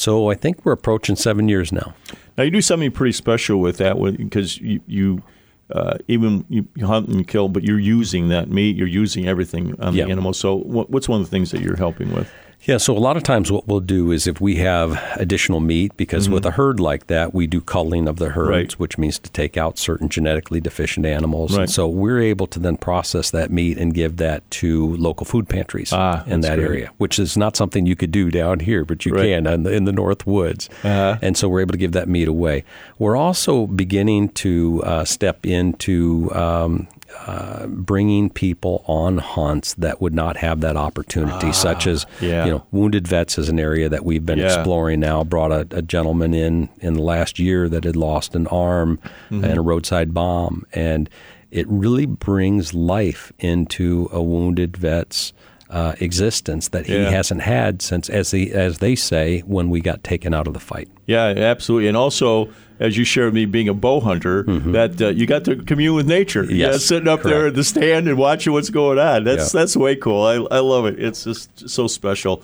[0.00, 1.94] So I think we're approaching seven years now.
[2.38, 5.22] Now you do something pretty special with that because you, you
[5.70, 8.76] uh, even you, hunt and you kill, but you're using that meat.
[8.76, 10.32] You're using everything on the animal.
[10.32, 12.32] So what, what's one of the things that you're helping with?
[12.64, 15.96] Yeah, so a lot of times what we'll do is if we have additional meat,
[15.96, 18.50] because with a herd like that, we do culling of the herds, Mm-hmm.
[18.50, 18.72] Right.
[18.74, 21.52] which means to take out certain genetically deficient animals.
[21.52, 21.62] Right.
[21.62, 25.48] And so we're able to then process that meat and give that to local food
[25.48, 26.64] pantries Ah, in that great.
[26.66, 29.22] area, which is not something you could do down here, but you Right.
[29.24, 30.68] can in the, in the North Woods.
[30.84, 31.16] Uh-huh.
[31.22, 32.64] And so we're able to give that meat away.
[32.98, 36.88] We're also beginning to uh, step into um,
[37.26, 42.44] uh, bringing people on hunts that would not have that opportunity, such as Ah, yeah.
[42.44, 44.46] you know wounded vets is an area that we've been Yeah.
[44.54, 45.24] exploring now.
[45.24, 48.98] Brought a, a gentleman in in the last year that had lost an arm
[49.30, 49.44] Mm-hmm.
[49.44, 51.08] and a roadside bomb, and
[51.50, 55.32] it really brings life into a wounded vet's
[55.70, 57.10] uh, existence that he Yeah.
[57.10, 60.60] hasn't had since, as they, as they say, when we got taken out of the
[60.60, 60.88] fight.
[61.06, 61.86] Yeah, absolutely.
[61.88, 62.50] And also,
[62.80, 64.42] as you shared with me being a bow hunter,
[64.72, 66.42] that uh, you got to commune with nature.
[66.42, 66.56] Mm-hmm.
[66.56, 67.48] Yes, Yeah, sitting up there correct.
[67.48, 69.24] at the stand and watching what's going on.
[69.24, 69.60] That's Yeah.
[69.60, 70.24] that's way cool.
[70.24, 70.98] I, I love it.
[70.98, 72.42] It's just so special.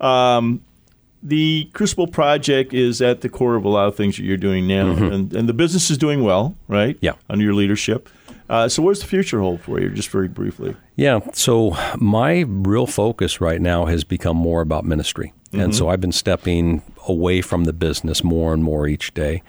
[0.00, 0.60] Um,
[1.22, 4.66] the Crucible Project is at the core of a lot of things that you're doing
[4.68, 6.94] now, and, and the business is doing well, right?
[6.96, 7.04] Mm-hmm.
[7.04, 7.12] Yeah.
[7.30, 8.08] Under your leadership.
[8.48, 9.90] Uh, so, what's the future hold for you?
[9.90, 10.76] Just very briefly.
[10.94, 11.20] Yeah.
[11.32, 15.32] So my real focus right now has become more about ministry.
[15.52, 19.42] And so I've been stepping away from the business more and more each day.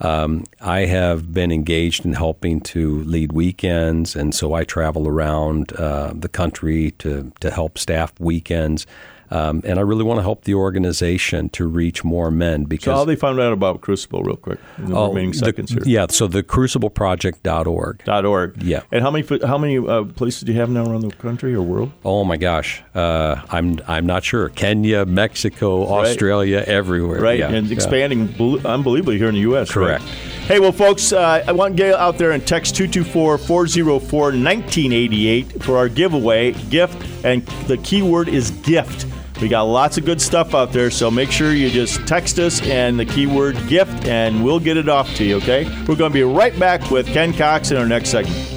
[0.00, 5.72] Um, I have been engaged in helping to lead weekends, and so I travel around
[5.76, 8.86] uh, the country to, to help staff weekends.
[9.34, 12.94] Um, and I really want to help the organization to reach more men because So,
[12.94, 15.82] how they found out about Crucible, real quick, in the Oh, remaining the- seconds here.
[15.84, 18.04] Yeah, so the crucibleproject.org.
[18.04, 18.62] Dot org.
[18.62, 18.82] Yeah.
[18.92, 21.62] And how many how many uh, places do you have now around the country or
[21.62, 21.90] world?
[22.04, 24.50] Oh my gosh, uh, I'm I'm not sure.
[24.50, 27.20] Kenya, Mexico, Australia, everywhere.
[27.20, 27.38] right?
[27.38, 27.72] Yeah, and yeah.
[27.74, 29.74] expanding bel- unbelievably here in the U.S.
[29.74, 30.00] right?
[30.00, 30.04] Correct.
[30.46, 35.62] Hey, well, folks, uh, I want to get out there and text 224 404 1988
[35.62, 39.06] for our giveaway gift, and the keyword is gift.
[39.40, 42.62] We got lots of good stuff out there, so make sure you just text us
[42.62, 45.64] and the keyword gift, and we'll get it off to you, okay?
[45.88, 48.54] We're going to be right back with Ken Cox in our next segment.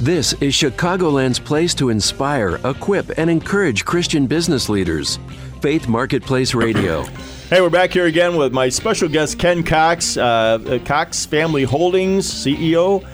[0.00, 5.18] This is Chicagoland's place to inspire, equip, and encourage Christian business leaders.
[5.60, 7.02] Faith Marketplace Radio.
[7.50, 11.64] Hey, we're back here again with my special guest, Ken Cox, uh, uh, Cox Family
[11.64, 13.06] Holdings CEO.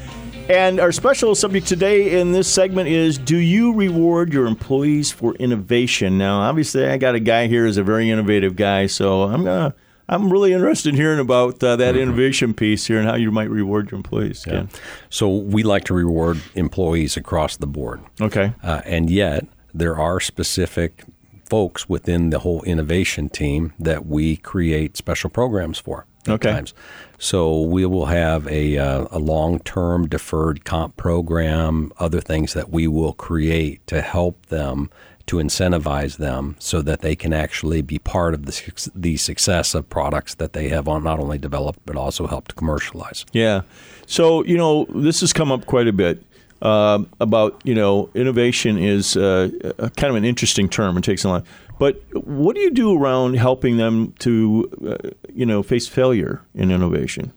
[0.48, 5.34] And our special subject today in this segment is Do you reward your employees for
[5.34, 6.18] innovation?
[6.18, 9.72] Now, obviously, I got a guy here who's a very innovative guy, so I'm going
[9.72, 9.76] to.
[10.08, 13.50] I'm really interested in hearing about uh, that innovation piece here and how you might
[13.50, 14.44] reward your employees.
[14.44, 14.68] Ken.
[15.10, 18.52] So we like to reward employees across the board, Okay.
[18.62, 21.02] uh, and yet there are specific
[21.44, 26.06] folks within the whole innovation team that we create special programs for.
[26.28, 26.52] Okay.
[26.52, 26.72] Times.
[27.18, 32.86] So we will have a, uh, a long-term deferred comp program, other things that we
[32.86, 34.90] will create to help them
[35.26, 39.88] to incentivize them so that they can actually be part of the, the success of
[39.88, 43.26] products that they have on, not only developed but also helped commercialize.
[43.32, 43.62] Yeah.
[44.06, 46.22] So, you know, this has come up quite a bit
[46.62, 50.96] um, about, you know, innovation is uh, a, kind of an interesting term.
[50.96, 51.44] It takes a lot.
[51.78, 54.70] But what do you do around helping them to,
[55.04, 57.32] uh, you know, face failure in innovation?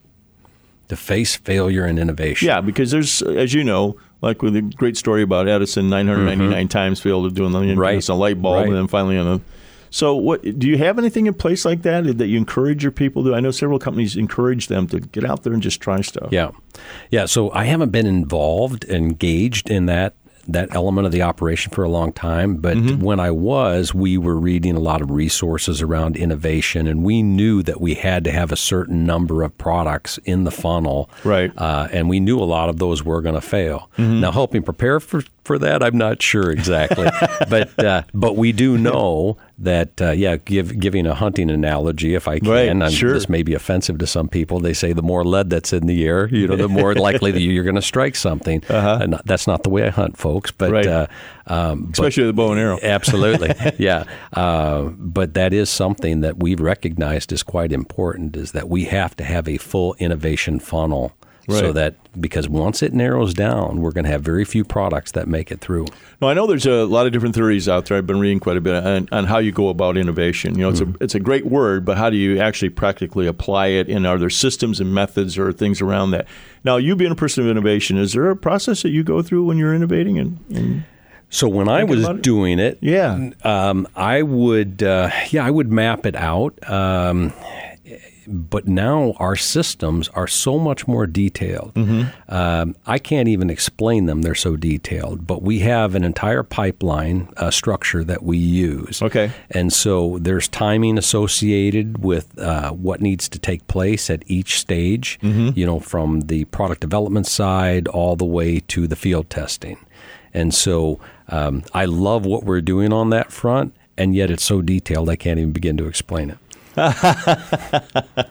[0.87, 2.47] To face failure in innovation.
[2.47, 6.99] Yeah, because there's, as you know, like with the great story about Edison, 999 times
[6.99, 7.77] failed at doing the Mm-hmm.
[7.79, 8.09] Right.
[8.09, 8.67] a light bulb, Right.
[8.67, 9.41] and then finally on a.
[9.91, 13.23] So, what do you have anything in place like that that you encourage your people
[13.23, 13.35] to?
[13.35, 16.29] I know several companies encourage them to get out there and just try stuff.
[16.31, 16.51] Yeah,
[17.11, 17.25] yeah.
[17.25, 20.13] So I haven't been involved, engaged in that
[20.47, 22.55] that element of the operation for a long time.
[22.55, 23.03] But Mm-hmm.
[23.03, 27.61] when I was, we were reading a lot of resources around innovation, and we knew
[27.63, 31.07] that we had to have a certain number of products in the funnel.
[31.23, 31.51] Right.
[31.55, 33.91] Uh, and we knew a lot of those were going to fail.
[33.99, 37.07] Now, helping prepare for, for that, I'm not sure exactly,
[37.49, 42.27] but uh, but we do know that uh, yeah, give, giving a hunting analogy, if
[42.27, 43.13] I can, Right, I'm- sure.
[43.13, 44.59] this may be offensive to some people.
[44.59, 47.41] They say the more lead that's in the air, you know, the more likely that
[47.41, 48.63] you're going to strike something.
[48.69, 50.51] And that's not the way I hunt, folks.
[50.51, 50.73] But Uh-huh.
[50.75, 50.87] Right.
[50.87, 51.07] uh,
[51.47, 52.79] um, but- Especially the bow and arrow.
[52.83, 54.05] Absolutely, yeah.
[54.33, 58.37] Uh, but that is something that we've recognized is quite important.
[58.37, 61.11] Is that we have to have a full innovation funnel,
[61.49, 65.27] so that because once it narrows down, we're going to have very few products that
[65.27, 65.85] make it through.
[66.21, 67.97] Now I know there's a lot of different theories out there.
[67.97, 70.55] I've been reading quite a bit on, on how you go about innovation.
[70.55, 71.01] You know, it's Mm-hmm.
[71.01, 73.89] a it's a great word, but how do you actually practically apply it?
[73.89, 76.27] And are there systems and methods or things around that?
[76.63, 79.45] Now, you being a person of innovation, is there a process that you go through
[79.45, 80.17] when you're innovating?
[80.19, 80.83] And, and
[81.29, 82.21] So when I was it?
[82.21, 86.57] doing it, yeah, um, I would, uh, yeah, I would map it out.
[86.69, 87.31] Um,
[88.29, 91.71] but now our systems are so much more detailed.
[92.27, 95.25] Um, I can't even explain them; they're so detailed.
[95.25, 99.01] But we have an entire pipeline uh, structure that we use.
[99.01, 99.31] Okay.
[99.51, 105.19] and so there's timing associated with uh, what needs to take place at each stage.
[105.21, 109.77] You know, from the product development side all the way to the field testing.
[110.33, 110.99] And so
[111.29, 115.15] um, I love what we're doing on that front, and yet it's so detailed I
[115.15, 116.37] can't even begin to explain it.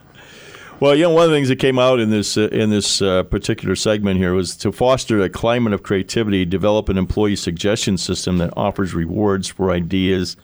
[0.81, 3.03] Well, you know, one of the things that came out in this uh, in this
[3.03, 7.99] uh, particular segment here was to foster a climate of creativity, develop an employee suggestion
[7.99, 10.37] system that offers rewards for ideas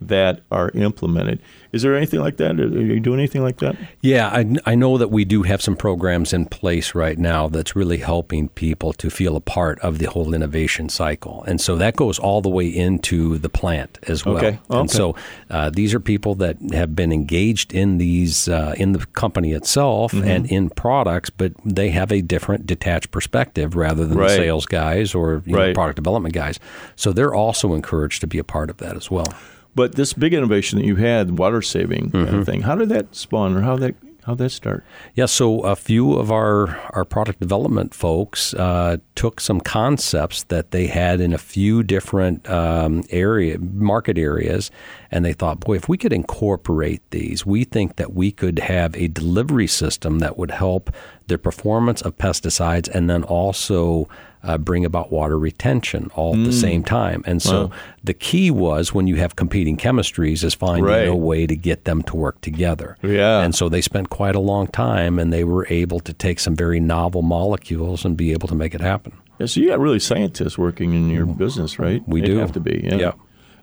[0.00, 1.40] that are implemented.
[1.72, 2.58] Is there anything like that?
[2.58, 3.76] Are you doing anything like that?
[4.00, 7.76] Yeah, I, I know that we do have some programs in place right now that's
[7.76, 11.44] really helping people to feel a part of the whole innovation cycle.
[11.46, 14.38] And so that goes all the way into the plant as well.
[14.38, 14.58] Okay.
[14.68, 15.14] And so
[15.50, 20.10] uh, these are people that have been engaged in these, uh, in the company itself
[20.10, 20.28] Mm-hmm.
[20.28, 24.28] and in products, but they have a different detached perspective rather than Right.
[24.28, 26.58] the sales guys or you know, product development guys.
[26.96, 29.28] So they're also encouraged to be a part of that as well.
[29.74, 32.38] But this big innovation that you had, water saving kind Mm-hmm.
[32.40, 33.94] of thing, how did that spawn or how that
[34.26, 34.84] how that start?
[35.14, 40.72] Yeah, so a few of our, our product development folks uh, took some concepts that
[40.72, 44.70] they had in a few different um, area market areas,
[45.10, 48.94] and they thought, boy, if we could incorporate these, we think that we could have
[48.94, 50.90] a delivery system that would help
[51.28, 54.06] the performance of pesticides and then also
[54.42, 57.22] uh, bring about water retention all at the same time.
[57.26, 57.70] And so Wow.
[58.02, 61.06] the key was when you have competing chemistries is finding Right.
[61.08, 62.96] a way to get them to work together.
[63.02, 63.40] Yeah.
[63.42, 66.56] And so they spent quite a long time and they were able to take some
[66.56, 69.12] very novel molecules and be able to make it happen.
[69.38, 72.02] Yeah, so you got really scientists working in your business, right?
[72.06, 72.36] We They do.
[72.38, 72.82] have to be.
[72.84, 72.94] Yeah.
[72.96, 73.12] Yeah.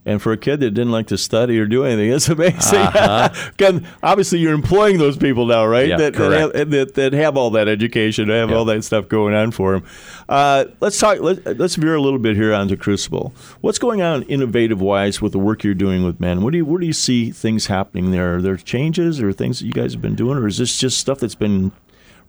[0.05, 2.79] And for a kid that didn't like to study or do anything, it's amazing.
[2.79, 3.79] Uh-huh.
[4.03, 5.87] obviously, you're employing those people now, right?
[5.87, 6.55] Yeah, that, that, correct.
[6.55, 9.89] have, that, that have all that education, have all that stuff going on for them.
[10.29, 11.19] Uh, let's talk.
[11.19, 13.33] Let, let's veer a little bit here onto Crucible.
[13.61, 16.41] What's going on, innovative wise, with the work you're doing with men?
[16.41, 18.35] What do you where do you see things happening there?
[18.35, 20.97] Are there changes or things that you guys have been doing, or is this just
[20.97, 21.71] stuff that's been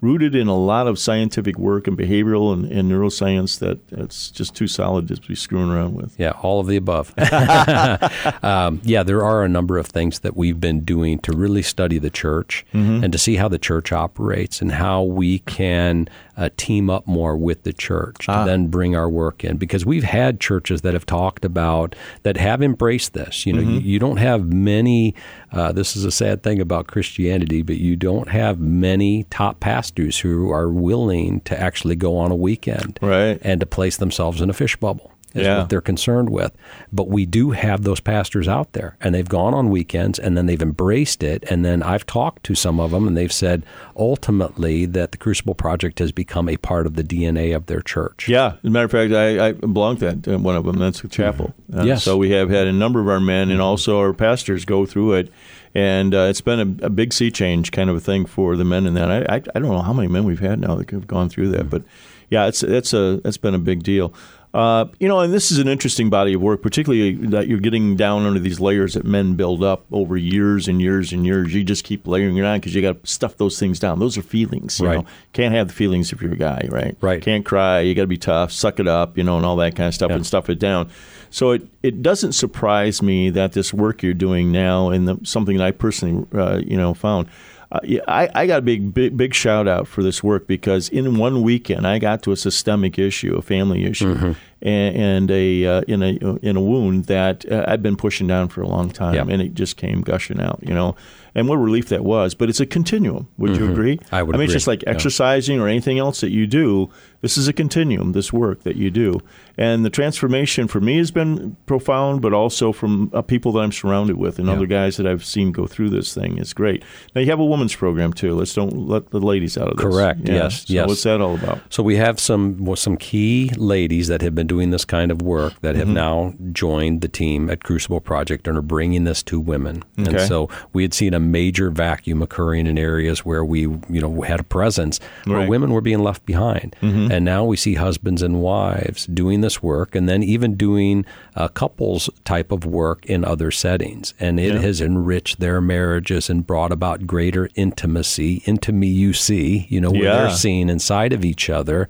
[0.00, 4.54] rooted in a lot of scientific work and behavioral and, and neuroscience that it's just
[4.54, 6.18] too solid to be screwing around with?
[6.18, 7.12] Yeah, all of the above.
[8.42, 11.98] um, yeah, there are a number of things that we've been doing to really study
[11.98, 16.08] the church and to see how the church operates and how we can
[16.38, 19.56] uh, team up more with the church to then bring our work in.
[19.58, 23.44] Because we've had churches that have talked about, that have embraced this.
[23.44, 25.14] You know, you, you don't have many,
[25.52, 30.20] uh, this is a sad thing about Christianity, but you don't have many top pastors
[30.20, 33.38] who are willing to actually go on a weekend Right.
[33.42, 35.58] and to place themselves in a fish bubble is Yeah.
[35.58, 36.52] what they're concerned with.
[36.92, 40.46] But we do have those pastors out there, and they've gone on weekends, and then
[40.46, 41.44] they've embraced it.
[41.50, 43.62] And then I've talked to some of them, and they've said
[43.96, 48.28] ultimately that the Crucible Project has become a part of the DNA of their church.
[48.28, 50.78] Yeah, as a matter of fact, I, I belong to that, uh, one of them.
[50.78, 51.52] That's a chapel.
[51.72, 52.04] Uh, Yes.
[52.04, 55.14] So we have had a number of our men and also our pastors go through
[55.14, 55.30] it,
[55.74, 58.64] and uh, it's been a, a big sea change kind of a thing for the
[58.64, 59.10] men in that.
[59.10, 61.48] I, I I don't know how many men we've had now that have gone through
[61.50, 61.82] that, but
[62.30, 64.12] yeah, it's it's a it's been a big deal.
[64.54, 67.96] Uh, you know, and this is an interesting body of work, particularly that you're getting
[67.96, 71.52] down under these layers that men build up over years and years and years.
[71.52, 73.98] You just keep layering it on because you got to stuff those things down.
[73.98, 74.80] Those are feelings.
[74.80, 74.94] You Right.
[74.98, 75.04] know?
[75.34, 76.96] Can't have the feelings if you're a guy, right?
[77.02, 77.20] Right.
[77.20, 77.80] Can't cry.
[77.80, 78.50] You got to be tough.
[78.50, 80.16] Suck it up, you know, and all that kind of stuff, Yeah.
[80.16, 80.88] and stuff it down.
[81.30, 85.58] So it, it doesn't surprise me that this work you're doing now, and the, something
[85.58, 87.28] that I personally, uh, you know, found.
[87.70, 91.18] Uh, I, I got a big, big, big shout out for this work because in
[91.18, 94.32] one weekend I got to a systemic issue, a family issue, Mm-hmm.
[94.62, 98.48] And, and a uh, in a in a wound that uh, I'd been pushing down
[98.48, 99.26] for a long time, Yeah.
[99.28, 100.96] and it just came gushing out, you know.
[101.34, 102.34] And what a relief that was!
[102.34, 103.28] But it's a continuum.
[103.36, 103.98] Would you agree?
[103.98, 104.14] Mm-hmm.
[104.14, 104.90] I would I mean, it's just like Yeah.
[104.90, 106.90] exercising or anything else that you do.
[107.20, 108.12] This is a continuum.
[108.12, 109.20] This work that you do,
[109.56, 113.70] and the transformation for me has been profound, but also from uh, people that I'm
[113.72, 114.54] surrounded with and Yeah.
[114.54, 116.38] other guys that I've seen go through this thing.
[116.38, 116.82] It's great.
[117.14, 118.34] Now you have a women's program too.
[118.34, 119.84] Let's don't let the ladies out of this.
[119.84, 120.20] Correct.
[120.24, 120.34] Yeah.
[120.34, 120.88] Yes, So yes.
[120.88, 121.60] What's that all about?
[121.70, 125.22] So we have some well, some key ladies that have been doing this kind of
[125.22, 125.78] work that Mm-hmm.
[125.78, 129.84] have now joined the team at Crucible Project and are bringing this to women.
[129.96, 134.22] And so we had seen a major vacuum occurring in areas where we, you know,
[134.22, 135.42] had a presence where Right.
[135.42, 135.50] Mm-hmm.
[135.50, 136.74] women were being left behind.
[136.80, 141.04] And now we see husbands and wives doing this work and then even doing
[141.36, 144.14] a couples type of work in other settings.
[144.18, 144.60] And it Yeah.
[144.60, 150.02] has enriched their marriages and brought about greater intimacy, intimacy, you see, you know, where
[150.02, 150.16] Yeah.
[150.22, 151.88] they're seen inside of each other.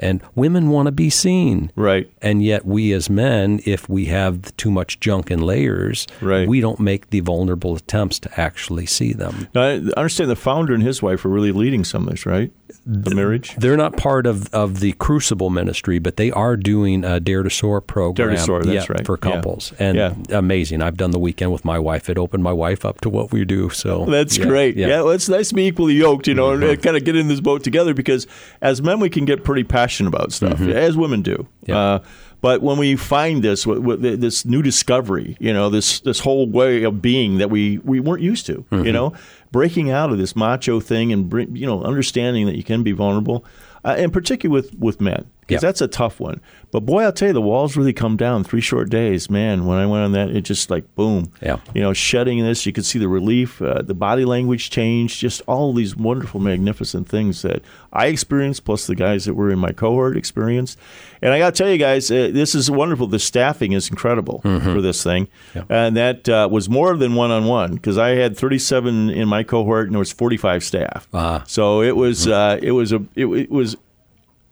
[0.00, 1.70] And women want to be seen.
[1.76, 2.10] Right.
[2.22, 6.48] And yet, we as men, if we have too much junk and layers, Right.
[6.48, 9.48] we don't make the vulnerable attempts to actually see them.
[9.54, 12.50] Now, I understand the founder and his wife are really leading some of this, right?
[12.86, 13.54] The marriage.
[13.56, 17.50] They're not part of, of the Crucible ministry, but they are doing a Dare to
[17.50, 18.28] Soar program.
[18.28, 19.04] Dare to Soar, that's yeah, right.
[19.04, 19.32] For Yeah.
[19.32, 19.72] couples.
[19.78, 20.14] And Yeah.
[20.30, 20.80] amazing.
[20.80, 22.08] I've done the weekend with my wife.
[22.08, 23.68] It opened my wife up to what we do.
[23.68, 24.76] So That's yeah, great.
[24.76, 24.86] Yeah.
[24.86, 24.94] Yeah.
[24.94, 25.04] Mm-hmm.
[25.04, 27.40] well, it's nice to be equally yoked, you know, and kind of get in this
[27.40, 28.26] boat together because
[28.62, 31.36] as men, we can get pretty passionate about stuff, as women do.
[31.36, 31.70] Mm-hmm.
[31.70, 31.78] Yeah.
[31.78, 31.98] Uh,
[32.42, 37.02] but when we find this, this new discovery, you know, this this whole way of
[37.02, 38.86] being that we, we weren't used to, Mm-hmm.
[38.86, 39.12] you know,
[39.52, 43.44] breaking out of this macho thing and you know, understanding that you can be vulnerable,
[43.84, 45.68] uh, and particularly with with men, because Yeah.
[45.68, 46.40] that's a tough one.
[46.72, 49.28] But boy, I'll tell you, the walls really come down three short days.
[49.28, 51.32] Man, when I went on that, it just like boom.
[51.42, 51.56] Yeah.
[51.74, 55.42] You know, shedding this, you could see the relief, uh, the body language change, just
[55.48, 59.72] all these wonderful, magnificent things that I experienced, plus the guys that were in my
[59.72, 60.78] cohort experienced.
[61.20, 63.08] And I got to tell you guys, uh, this is wonderful.
[63.08, 65.26] The staffing is incredible for this thing,
[65.68, 69.42] and that uh, was more than one on one because I had 37 in my
[69.42, 71.08] cohort and there was 45 staff.
[71.12, 71.42] Ah.
[71.46, 73.76] So it was uh, it was a it, it was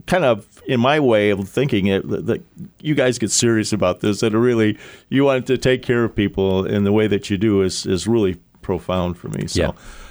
[0.08, 2.42] kind of in my way of thinking it that that
[2.80, 4.76] you guys get serious about this that really
[5.08, 8.06] you want to take care of people in the way that you do is is
[8.08, 9.70] really profound for me so Yeah.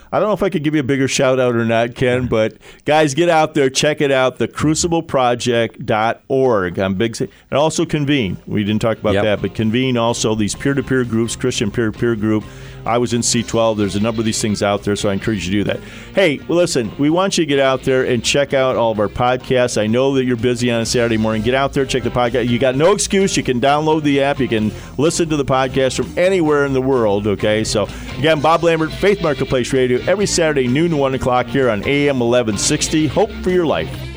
[0.09, 2.27] I don't know if I could give you a bigger shout out or not, Ken,
[2.27, 6.79] but guys, get out there, check it out, thecrucibleproject.org.
[6.79, 8.37] I'm big, and also Convene.
[8.47, 9.23] We didn't talk about Yep.
[9.25, 12.45] that, but Convene also these peer to peer groups, Christian peer to peer group.
[12.87, 13.77] I was in C12.
[13.77, 15.79] There's a number of these things out there, so I encourage you to do that.
[16.15, 18.99] Hey, well, listen, we want you to get out there and check out all of
[18.99, 19.79] our podcasts.
[19.79, 21.41] I know that you're busy on a Saturday morning.
[21.41, 22.47] Get out there, check the podcast.
[22.47, 23.37] You got no excuse.
[23.37, 24.39] You can download the app.
[24.39, 27.27] You can listen to the podcast from anywhere in the world.
[27.27, 31.69] Okay, so again, Bob Lambert, Faith Marketplace Radio, every Saturday noon to one o'clock here
[31.69, 33.07] on AM 1160.
[33.07, 34.16] Hope for your life.